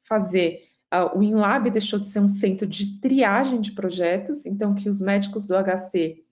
fazer, 0.02 0.68
uh, 0.92 1.18
o 1.18 1.22
InLab 1.22 1.70
deixou 1.70 1.98
de 1.98 2.06
ser 2.06 2.20
um 2.20 2.28
centro 2.28 2.66
de 2.66 3.00
triagem 3.00 3.60
de 3.60 3.72
projetos, 3.72 4.46
então 4.46 4.74
que 4.74 4.88
os 4.88 5.00
médicos 5.00 5.46
do 5.46 5.54
HC 5.54 6.24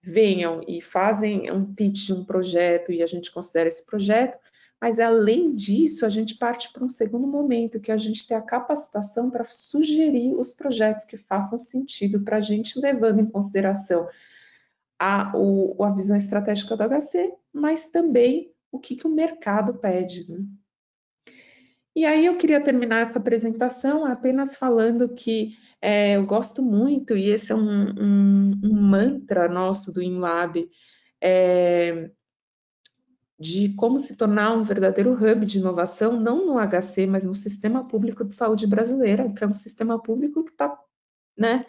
venham 0.00 0.60
e 0.66 0.80
fazem 0.80 1.50
um 1.50 1.74
pitch 1.74 2.06
de 2.06 2.12
um 2.12 2.24
projeto 2.24 2.92
e 2.92 3.02
a 3.02 3.06
gente 3.06 3.32
considera 3.32 3.68
esse 3.68 3.84
projeto, 3.84 4.38
mas 4.80 5.00
além 5.00 5.56
disso, 5.56 6.06
a 6.06 6.08
gente 6.08 6.36
parte 6.36 6.72
para 6.72 6.84
um 6.84 6.88
segundo 6.88 7.26
momento, 7.26 7.80
que 7.80 7.90
é 7.90 7.94
a 7.94 7.98
gente 7.98 8.24
ter 8.26 8.34
a 8.34 8.40
capacitação 8.40 9.28
para 9.28 9.44
sugerir 9.44 10.32
os 10.34 10.52
projetos 10.52 11.04
que 11.04 11.16
façam 11.16 11.58
sentido 11.58 12.20
para 12.20 12.36
a 12.36 12.40
gente, 12.40 12.78
levando 12.78 13.20
em 13.20 13.26
consideração 13.26 14.08
a, 14.98 15.32
o, 15.36 15.82
a 15.84 15.90
visão 15.90 16.16
estratégica 16.16 16.76
do 16.76 16.82
HC, 16.82 17.32
mas 17.52 17.88
também 17.88 18.52
o 18.70 18.78
que, 18.78 18.96
que 18.96 19.06
o 19.06 19.10
mercado 19.10 19.74
pede. 19.74 20.30
Né? 20.30 20.44
E 21.94 22.04
aí 22.04 22.26
eu 22.26 22.36
queria 22.36 22.62
terminar 22.62 23.00
essa 23.00 23.18
apresentação 23.18 24.04
apenas 24.04 24.56
falando 24.56 25.14
que 25.14 25.56
é, 25.80 26.16
eu 26.16 26.26
gosto 26.26 26.62
muito, 26.62 27.16
e 27.16 27.30
esse 27.30 27.52
é 27.52 27.54
um, 27.54 27.90
um, 27.90 28.60
um 28.64 28.80
mantra 28.80 29.48
nosso 29.48 29.92
do 29.92 30.02
InLab, 30.02 30.68
é, 31.20 32.10
de 33.38 33.72
como 33.74 33.98
se 33.98 34.16
tornar 34.16 34.52
um 34.52 34.64
verdadeiro 34.64 35.12
hub 35.12 35.46
de 35.46 35.58
inovação, 35.58 36.18
não 36.18 36.44
no 36.44 36.58
HC, 36.58 37.06
mas 37.06 37.24
no 37.24 37.34
sistema 37.34 37.86
público 37.86 38.24
de 38.24 38.34
saúde 38.34 38.66
brasileira, 38.66 39.32
que 39.32 39.44
é 39.44 39.46
um 39.46 39.54
sistema 39.54 40.02
público 40.02 40.44
que 40.44 40.50
está 40.50 40.76
né, 41.36 41.64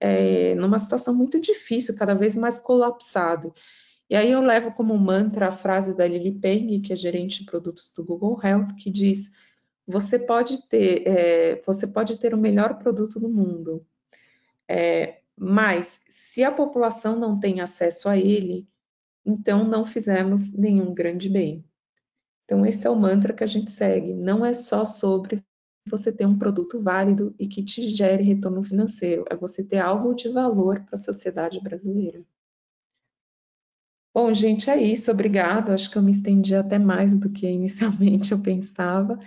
é, 0.00 0.54
numa 0.54 0.78
situação 0.78 1.14
muito 1.14 1.38
difícil, 1.38 1.94
cada 1.94 2.14
vez 2.14 2.34
mais 2.34 2.58
colapsado. 2.58 3.54
E 4.08 4.16
aí 4.16 4.32
eu 4.32 4.40
levo 4.40 4.72
como 4.72 4.98
mantra 4.98 5.48
a 5.48 5.52
frase 5.52 5.94
da 5.94 6.06
Lili 6.08 6.32
Peng, 6.32 6.80
que 6.80 6.92
é 6.92 6.96
gerente 6.96 7.40
de 7.40 7.46
produtos 7.46 7.92
do 7.92 8.04
Google 8.04 8.40
Health, 8.42 8.74
que 8.76 8.90
diz: 8.90 9.30
você 9.86 10.18
pode 10.18 10.66
ter, 10.68 11.06
é, 11.06 11.62
você 11.64 11.86
pode 11.86 12.18
ter 12.18 12.34
o 12.34 12.38
melhor 12.38 12.78
produto 12.78 13.20
do 13.20 13.28
mundo, 13.28 13.86
é, 14.68 15.20
mas 15.36 16.00
se 16.08 16.42
a 16.42 16.50
população 16.50 17.18
não 17.18 17.38
tem 17.38 17.60
acesso 17.60 18.08
a 18.08 18.16
ele, 18.16 18.68
então 19.24 19.64
não 19.64 19.84
fizemos 19.84 20.52
nenhum 20.54 20.94
grande 20.94 21.28
bem. 21.28 21.64
Então 22.44 22.66
esse 22.66 22.86
é 22.86 22.90
o 22.90 22.96
mantra 22.96 23.32
que 23.32 23.44
a 23.44 23.46
gente 23.46 23.70
segue. 23.70 24.12
Não 24.12 24.44
é 24.44 24.52
só 24.52 24.84
sobre 24.84 25.44
você 25.90 26.12
ter 26.12 26.26
um 26.26 26.38
produto 26.38 26.80
válido 26.80 27.34
e 27.38 27.46
que 27.46 27.62
te 27.62 27.90
gere 27.90 28.22
retorno 28.22 28.62
financeiro, 28.62 29.24
é 29.30 29.36
você 29.36 29.62
ter 29.62 29.78
algo 29.78 30.14
de 30.14 30.28
valor 30.28 30.80
para 30.80 30.94
a 30.94 30.98
sociedade 30.98 31.60
brasileira. 31.60 32.24
Bom, 34.12 34.34
gente, 34.34 34.68
é 34.68 34.82
isso, 34.82 35.10
obrigado. 35.10 35.70
Acho 35.70 35.90
que 35.90 35.96
eu 35.96 36.02
me 36.02 36.10
estendi 36.10 36.54
até 36.54 36.78
mais 36.78 37.14
do 37.14 37.30
que 37.30 37.46
inicialmente 37.48 38.32
eu 38.32 38.42
pensava. 38.42 39.18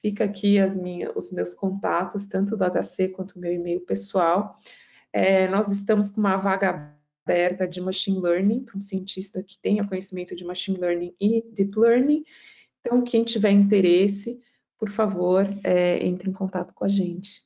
Fica 0.00 0.24
aqui 0.24 0.58
as 0.58 0.76
minhas, 0.76 1.12
os 1.14 1.30
meus 1.30 1.52
contatos, 1.52 2.24
tanto 2.24 2.56
do 2.56 2.64
HC 2.64 3.08
quanto 3.08 3.34
do 3.34 3.40
meu 3.40 3.52
e-mail 3.52 3.80
pessoal. 3.80 4.58
É, 5.12 5.46
nós 5.48 5.68
estamos 5.68 6.10
com 6.10 6.20
uma 6.20 6.36
vaga 6.38 6.96
aberta 7.24 7.68
de 7.68 7.80
Machine 7.80 8.18
Learning, 8.18 8.64
para 8.64 8.78
um 8.78 8.80
cientista 8.80 9.42
que 9.42 9.58
tenha 9.58 9.86
conhecimento 9.86 10.34
de 10.34 10.44
Machine 10.44 10.78
Learning 10.78 11.14
e 11.20 11.44
Deep 11.52 11.78
Learning. 11.78 12.24
Então, 12.80 13.02
quem 13.02 13.24
tiver 13.24 13.50
interesse, 13.50 14.40
por 14.80 14.90
favor, 14.90 15.46
é, 15.64 16.04
entre 16.06 16.30
em 16.30 16.32
contato 16.32 16.74
com 16.74 16.84
a 16.86 16.88
gente. 16.88 17.42